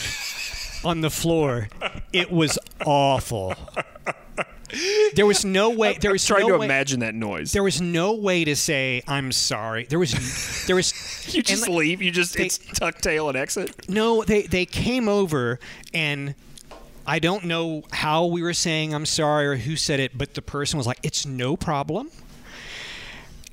on 0.84 1.00
the 1.00 1.10
floor, 1.10 1.68
it 2.12 2.30
was 2.30 2.58
awful. 2.86 3.54
There 5.14 5.26
was 5.26 5.44
no 5.44 5.70
way. 5.70 5.96
There 6.00 6.10
was 6.10 6.26
Trying 6.26 6.42
no 6.48 6.54
to 6.54 6.58
way, 6.58 6.66
imagine 6.66 7.00
that 7.00 7.14
noise. 7.14 7.52
There 7.52 7.62
was 7.62 7.80
no 7.80 8.14
way 8.14 8.44
to 8.44 8.56
say 8.56 9.02
I'm 9.06 9.30
sorry. 9.30 9.84
There 9.84 9.98
was, 10.00 10.64
there 10.66 10.74
was. 10.74 10.92
you 11.34 11.42
just 11.42 11.68
like- 11.68 11.70
leave. 11.78 12.02
You 12.02 12.10
just 12.10 12.34
they- 12.36 12.46
it's 12.46 12.58
tuck 12.58 12.98
tail 13.00 13.28
and 13.28 13.36
exit. 13.36 13.88
no, 13.88 14.24
they 14.24 14.42
they 14.42 14.66
came 14.66 15.08
over 15.08 15.60
and 15.92 16.34
I 17.06 17.18
don't 17.20 17.44
know 17.44 17.84
how 17.92 18.24
we 18.26 18.42
were 18.42 18.54
saying 18.54 18.94
I'm 18.94 19.06
sorry 19.06 19.46
or 19.46 19.56
who 19.56 19.76
said 19.76 20.00
it, 20.00 20.16
but 20.18 20.34
the 20.34 20.42
person 20.42 20.76
was 20.78 20.86
like, 20.86 20.98
"It's 21.04 21.24
no 21.24 21.56
problem." 21.56 22.10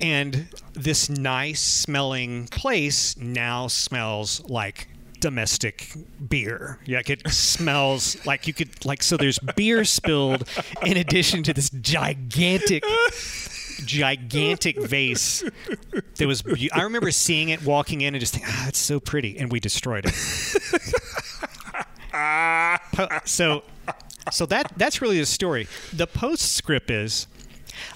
And 0.02 0.48
this 0.72 1.08
nice 1.08 1.62
smelling 1.62 2.48
place 2.48 3.16
now 3.16 3.68
smells 3.68 4.42
like 4.48 4.88
domestic 5.20 5.94
beer. 6.28 6.80
Like 6.88 7.08
it 7.08 7.26
smells 7.28 8.24
like 8.26 8.48
you 8.48 8.52
could 8.52 8.84
like 8.84 9.02
so 9.02 9.16
there's 9.16 9.38
beer 9.54 9.84
spilled 9.84 10.48
in 10.84 10.96
addition 10.96 11.44
to 11.44 11.54
this 11.54 11.70
gigantic 11.70 12.84
gigantic 13.84 14.80
vase 14.80 15.44
that 16.16 16.26
was 16.26 16.42
I 16.72 16.82
remember 16.82 17.10
seeing 17.12 17.48
it 17.50 17.64
walking 17.64 18.00
in 18.00 18.14
and 18.14 18.20
just 18.20 18.34
thinking, 18.34 18.50
ah, 18.52 18.68
it's 18.68 18.78
so 18.78 18.98
pretty 19.00 19.38
and 19.38 19.50
we 19.50 19.60
destroyed 19.60 20.06
it. 20.06 20.14
So 23.24 23.62
so 24.30 24.46
that 24.46 24.72
that's 24.76 25.00
really 25.00 25.18
the 25.18 25.26
story. 25.26 25.66
The 25.92 26.06
postscript 26.06 26.90
is 26.90 27.26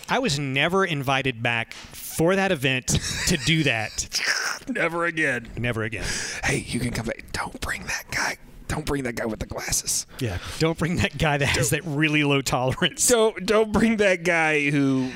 I 0.09 0.19
was 0.19 0.39
never 0.39 0.85
invited 0.85 1.43
back 1.43 1.75
for 1.75 2.37
that 2.37 2.53
event 2.53 2.87
to 3.29 3.37
do 3.37 3.63
that. 3.65 4.09
Never 4.69 5.05
again. 5.05 5.49
Never 5.57 5.85
again. 5.85 6.05
Hey, 6.43 6.65
you 6.67 6.81
can 6.81 6.91
come 6.91 7.07
back. 7.07 7.25
Don't 7.33 7.61
bring 7.61 7.85
that 7.85 8.05
guy. 8.11 8.37
Don't 8.69 8.85
bring 8.85 9.05
that 9.05 9.15
guy 9.15 9.27
with 9.27 9.39
the 9.39 9.47
glasses. 9.47 10.07
Yeah. 10.19 10.39
Don't 10.59 10.77
bring 10.77 10.97
that 10.97 11.17
guy 11.19 11.39
that 11.39 11.47
has 11.47 11.71
that 11.71 11.83
really 11.85 12.25
low 12.25 12.41
tolerance. 12.43 13.07
Don't 13.07 13.47
don't 13.47 13.71
bring 13.73 13.99
that 13.99 14.25
guy 14.25 14.71
who 14.71 15.11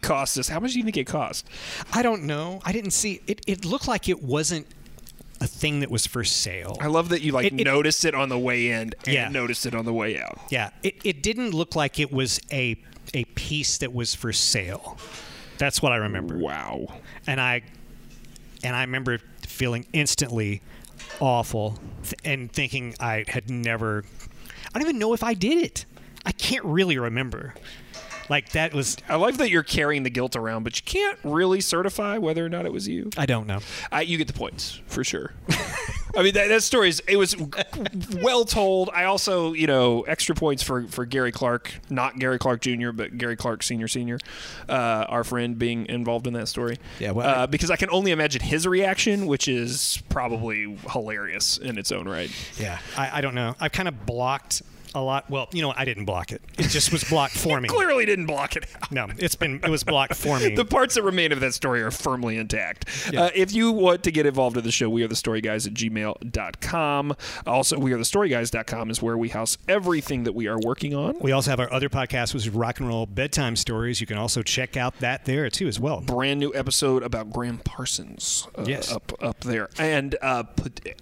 cost 0.00 0.38
us. 0.38 0.48
How 0.48 0.60
much 0.60 0.72
do 0.74 0.78
you 0.78 0.84
think 0.84 0.96
it 0.96 1.06
cost? 1.08 1.48
I 1.92 2.02
don't 2.02 2.22
know. 2.22 2.60
I 2.64 2.70
didn't 2.72 2.92
see 2.92 3.20
it. 3.26 3.40
It 3.48 3.64
looked 3.64 3.88
like 3.88 4.08
it 4.08 4.22
wasn't 4.22 4.66
a 5.40 5.48
thing 5.48 5.80
that 5.80 5.90
was 5.90 6.06
for 6.06 6.22
sale. 6.22 6.76
I 6.80 6.86
love 6.86 7.08
that 7.08 7.22
you 7.22 7.32
like 7.32 7.46
It- 7.46 7.60
it- 7.60 7.64
noticed 7.64 8.04
it 8.04 8.14
on 8.14 8.28
the 8.28 8.38
way 8.38 8.68
in 8.70 8.92
and 9.04 9.08
Yeah. 9.08 9.28
noticed 9.28 9.66
it 9.66 9.74
on 9.74 9.84
the 9.86 9.92
way 9.92 10.20
out. 10.20 10.38
Yeah. 10.50 10.70
It, 10.84 10.94
it 11.02 11.20
didn't 11.22 11.50
look 11.50 11.74
like 11.74 11.98
it 11.98 12.12
was 12.12 12.38
a 12.52 12.76
a 13.12 13.24
piece 13.24 13.78
that 13.78 13.92
was 13.92 14.14
for 14.14 14.32
sale. 14.32 14.96
That's 15.58 15.80
what 15.82 15.92
I 15.92 15.96
remember. 15.96 16.36
Wow. 16.38 16.86
and 17.26 17.40
I 17.40 17.62
and 18.62 18.74
I 18.74 18.80
remember 18.82 19.18
feeling 19.46 19.86
instantly 19.92 20.62
awful 21.20 21.78
th- 22.02 22.14
and 22.24 22.50
thinking 22.50 22.94
I 22.98 23.24
had 23.28 23.50
never 23.50 24.04
I 24.74 24.78
don't 24.78 24.88
even 24.88 24.98
know 24.98 25.12
if 25.12 25.22
I 25.22 25.34
did 25.34 25.58
it. 25.58 25.84
I 26.26 26.32
can't 26.32 26.64
really 26.64 26.98
remember. 26.98 27.54
Like 28.30 28.50
that 28.52 28.72
was 28.72 28.96
I 29.08 29.16
like 29.16 29.36
that 29.36 29.50
you're 29.50 29.62
carrying 29.62 30.02
the 30.02 30.10
guilt 30.10 30.34
around, 30.34 30.64
but 30.64 30.76
you 30.76 30.82
can't 30.84 31.18
really 31.22 31.60
certify 31.60 32.16
whether 32.18 32.44
or 32.44 32.48
not 32.48 32.64
it 32.66 32.72
was 32.72 32.88
you. 32.88 33.10
I 33.18 33.26
don't 33.26 33.46
know. 33.46 33.60
I, 33.92 34.00
you 34.02 34.16
get 34.16 34.26
the 34.26 34.32
points 34.32 34.80
for 34.86 35.04
sure. 35.04 35.34
I 36.16 36.22
mean, 36.22 36.34
that, 36.34 36.48
that 36.48 36.62
story 36.62 36.88
is 36.88 37.00
it 37.08 37.16
was 37.16 37.34
well 38.22 38.44
told. 38.44 38.90
I 38.92 39.04
also, 39.04 39.52
you 39.52 39.66
know, 39.66 40.02
extra 40.02 40.34
points 40.34 40.62
for 40.62 40.86
for 40.88 41.04
Gary 41.04 41.32
Clark, 41.32 41.72
not 41.90 42.18
Gary 42.18 42.38
Clark 42.38 42.60
Jr., 42.60 42.92
but 42.92 43.18
Gary 43.18 43.36
Clark 43.36 43.62
Senior 43.62 43.88
Senior, 43.88 44.18
uh, 44.68 44.72
our 45.08 45.24
friend 45.24 45.58
being 45.58 45.86
involved 45.86 46.26
in 46.26 46.32
that 46.34 46.48
story. 46.48 46.78
Yeah, 46.98 47.10
well, 47.12 47.28
uh, 47.28 47.42
I- 47.42 47.46
because 47.46 47.70
I 47.70 47.76
can 47.76 47.90
only 47.90 48.10
imagine 48.12 48.42
his 48.42 48.66
reaction, 48.66 49.26
which 49.26 49.48
is 49.48 50.02
probably 50.08 50.76
hilarious 50.90 51.58
in 51.58 51.78
its 51.78 51.90
own 51.92 52.06
right. 52.08 52.30
Yeah. 52.58 52.78
I, 52.96 53.18
I 53.18 53.20
don't 53.20 53.34
know. 53.34 53.54
I've 53.60 53.72
kind 53.72 53.88
of 53.88 54.06
blocked 54.06 54.62
a 54.94 55.00
lot. 55.00 55.28
Well, 55.30 55.48
you 55.52 55.62
know, 55.62 55.72
I 55.76 55.84
didn't 55.84 56.04
block 56.04 56.32
it. 56.32 56.40
It 56.58 56.68
just 56.68 56.92
was 56.92 57.04
blocked 57.04 57.36
for 57.36 57.60
me. 57.62 57.68
Clearly 57.68 58.04
didn't 58.06 58.26
block 58.26 58.56
it 58.56 58.66
out. 58.82 58.92
No, 58.92 59.06
it's 59.18 59.34
been 59.36 59.60
it 59.62 59.70
was 59.70 59.84
blocked 59.84 60.14
for 60.16 60.38
me. 60.38 60.54
The 60.64 60.64
parts 60.64 60.94
that 60.94 61.02
remain 61.02 61.32
of 61.32 61.40
that 61.40 61.54
story 61.54 61.82
are 61.82 61.90
firmly 61.90 62.36
intact. 62.38 62.88
Yeah. 63.12 63.24
Uh, 63.24 63.30
if 63.34 63.52
you 63.52 63.72
want 63.72 64.02
to 64.04 64.10
get 64.12 64.24
involved 64.26 64.56
in 64.56 64.62
the 64.64 64.70
show, 64.72 64.88
we 64.88 65.02
are 65.02 65.08
the 65.08 65.16
story 65.16 65.40
guys 65.40 65.66
at 65.66 65.74
gmail.com. 65.74 67.14
Also, 67.46 67.78
we 67.78 67.92
are 67.92 67.96
the 67.98 68.04
storyguys.com 68.04 68.90
is 68.90 69.02
where 69.02 69.16
we 69.18 69.28
house 69.30 69.58
everything 69.68 70.24
that 70.24 70.32
we 70.34 70.46
are 70.46 70.58
working 70.58 70.94
on. 70.94 71.16
we 71.20 71.32
also 71.32 71.50
have 71.50 71.60
our 71.60 71.72
other 71.72 71.88
podcast, 71.88 72.34
which 72.34 72.44
is 72.46 72.50
Rock 72.50 72.78
and 72.80 72.88
Roll 72.88 73.06
Bedtime 73.06 73.56
Stories. 73.56 74.00
You 74.00 74.06
can 74.06 74.16
also 74.18 74.42
check 74.42 74.76
out 74.76 74.98
that 75.00 75.24
there 75.24 75.48
too 75.50 75.66
as 75.68 75.80
well. 75.80 76.00
brand 76.00 76.40
new 76.40 76.52
episode 76.54 77.02
about 77.02 77.30
Gram 77.30 77.58
Parsons. 77.58 78.46
Uh, 78.56 78.64
Yes. 78.66 78.90
up 78.92 79.12
up 79.20 79.40
there, 79.40 79.68
and 79.78 80.16
uh, 80.22 80.44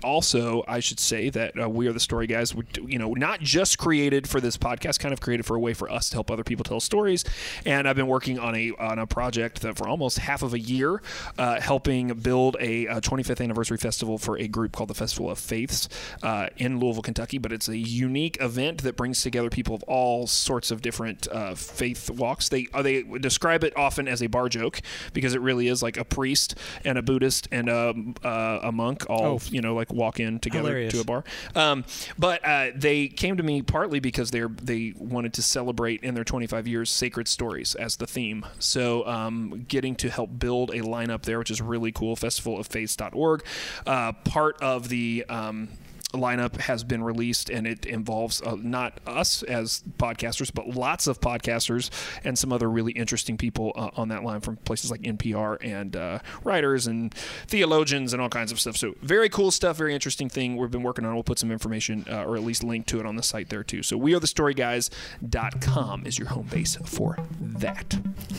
also 0.03 0.65
I 0.67 0.81
should 0.81 0.99
say 0.99 1.31
that 1.31 1.61
uh, 1.61 1.69
we 1.69 1.87
are 1.87 1.93
the 1.93 2.01
story 2.01 2.27
guys. 2.27 2.55
We, 2.55 2.65
you 2.87 2.99
know, 2.99 3.13
not 3.15 3.41
just 3.41 3.79
created 3.83 4.29
for 4.29 4.41
this 4.41 4.57
podcast, 4.57 5.01
kind 5.01 5.13
of 5.13 5.21
created 5.21 5.45
for 5.45 5.57
a 5.57 5.59
way 5.61 5.75
for 5.75 5.91
us 5.91 6.09
to 6.11 6.15
help 6.17 6.31
other 6.31 6.45
people 6.45 6.63
tell 6.63 6.79
stories. 6.79 7.25
And 7.67 7.89
I've 7.89 7.97
been 7.97 8.07
working 8.07 8.39
on 8.39 8.55
a 8.55 8.71
on 8.79 8.99
a 9.01 9.07
project 9.09 9.63
that 9.63 9.77
for 9.77 9.89
almost 9.89 10.19
half 10.19 10.43
of 10.43 10.55
a 10.55 10.59
year, 10.59 11.03
uh, 11.37 11.61
helping 11.61 12.09
build 12.15 12.57
a, 12.61 12.87
uh 12.87 13.01
25th 13.01 13.43
anniversary 13.43 13.77
festival 13.79 14.19
for 14.19 14.39
a 14.39 14.47
group 14.47 14.71
called 14.73 14.89
the 14.89 14.95
Festival 14.95 15.29
of 15.31 15.39
Faiths 15.39 15.89
uh, 16.23 16.47
in 16.57 16.79
Louisville, 16.79 17.03
Kentucky. 17.03 17.39
But 17.39 17.53
it's 17.53 17.69
a 17.69 17.77
unique 17.77 18.37
event 18.41 18.83
that 18.85 18.97
brings 18.97 19.21
together 19.23 19.51
people 19.51 19.75
of 19.75 19.83
all 19.85 20.27
sorts 20.29 20.71
of 20.71 20.81
different 20.81 21.27
uh, 21.33 21.55
faith 21.57 22.09
walks. 22.09 22.49
They 22.49 22.69
uh, 22.73 22.83
they 22.83 23.03
describe 23.03 23.65
it 23.65 23.77
often 23.77 24.07
as 24.07 24.23
a 24.23 24.29
bar 24.29 24.49
joke 24.49 24.81
because 25.13 25.35
it 25.35 25.41
really 25.41 25.67
is 25.67 25.83
like 25.83 25.97
a 25.97 26.05
priest 26.05 26.55
and 26.85 26.97
a 26.99 27.03
Buddhist 27.03 27.49
and 27.51 27.69
a, 27.69 27.95
uh, 28.25 28.61
a 28.63 28.71
monk 28.71 29.05
all 29.11 29.23
Oh. 29.23 29.39
you 29.51 29.61
know 29.61 29.75
like 29.75 29.93
walk 29.93 30.21
in 30.21 30.39
together 30.39 30.69
Hilarious. 30.69 30.93
to 30.95 31.01
a 31.01 31.05
bar. 31.05 31.25
Um, 31.57 31.85
but 32.19 32.45
uh, 32.45 32.67
they 32.75 33.09
came 33.09 33.37
to 33.39 33.43
me 33.43 33.63
partly 33.73 34.01
because 34.01 34.31
they 34.31 34.43
they 34.63 34.93
wanted 34.99 35.33
to 35.33 35.43
celebrate 35.43 36.03
in 36.03 36.15
their 36.15 36.25
25 36.25 36.69
years 36.69 36.91
sacred 36.91 37.27
stories 37.27 37.75
as 37.75 37.97
the 37.97 38.07
theme. 38.07 38.45
So 38.59 39.07
um, 39.07 39.65
getting 39.67 39.97
to 39.97 40.11
help 40.11 40.39
build 40.39 40.71
a 40.71 40.81
lineup 40.81 41.23
there, 41.23 41.39
which 41.39 41.51
is 41.51 41.63
really 41.63 41.91
cool. 41.91 42.15
Festivaloffaiths.org. 42.15 43.45
Uh, 43.87 44.13
part 44.13 44.61
of 44.61 44.91
the 44.91 45.25
um, 45.31 45.71
lineup 46.13 46.57
has 46.57 46.85
been 46.85 47.03
released 47.03 47.51
and 47.51 47.67
it 47.67 47.87
involves 47.87 48.43
uh, 48.43 48.57
not 48.61 49.01
us 49.07 49.43
as 49.45 49.83
podcasters 49.99 50.53
but 50.53 50.69
lots 50.69 51.07
of 51.07 51.21
podcasters 51.21 51.91
and 52.25 52.39
some 52.39 52.53
other 52.53 52.69
really 52.71 52.93
interesting 52.93 53.37
people 53.37 53.73
uh, 53.77 53.91
on 53.97 54.09
that 54.09 54.23
line 54.23 54.41
from 54.41 54.57
places 54.59 54.91
like 54.91 55.01
npr 55.03 55.57
and 55.63 55.97
uh, 55.97 56.19
writers 56.45 56.87
and 56.87 57.15
theologians 57.47 58.13
and 58.13 58.21
all 58.21 58.29
kinds 58.29 58.53
of 58.53 58.61
stuff. 58.61 58.77
So 58.77 58.95
very 59.03 59.29
cool 59.29 59.51
stuff 59.51 59.77
very 59.77 59.95
interesting 59.95 60.29
thing. 60.29 60.57
We've 60.57 60.71
been 60.71 60.83
working 60.83 61.05
on 61.05 61.15
we'll 61.15 61.23
put 61.23 61.39
some 61.39 61.51
information 61.51 62.05
uh, 62.11 62.25
or 62.25 62.37
at 62.37 62.43
least 62.43 62.63
link 62.63 62.87
to 62.87 63.01
it 63.01 63.07
on 63.07 63.17
the 63.17 63.23
site 63.23 63.49
there 63.49 63.65
too. 63.65 63.83
So 63.83 63.97
we 63.97 64.15
are 64.15 64.21
the 64.21 64.27
storyguys.com 64.27 66.07
is 66.07 66.19
your 66.19 66.29
home 66.29 66.47
base 66.47 66.77
for 66.85 67.19
that. 67.41 67.99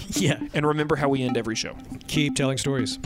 Yeah. 0.09 0.39
and 0.53 0.65
remember 0.65 0.95
how 0.95 1.09
we 1.09 1.23
end 1.23 1.37
every 1.37 1.55
show. 1.55 1.75
Keep 2.07 2.35
telling 2.35 2.57
stories. 2.57 2.99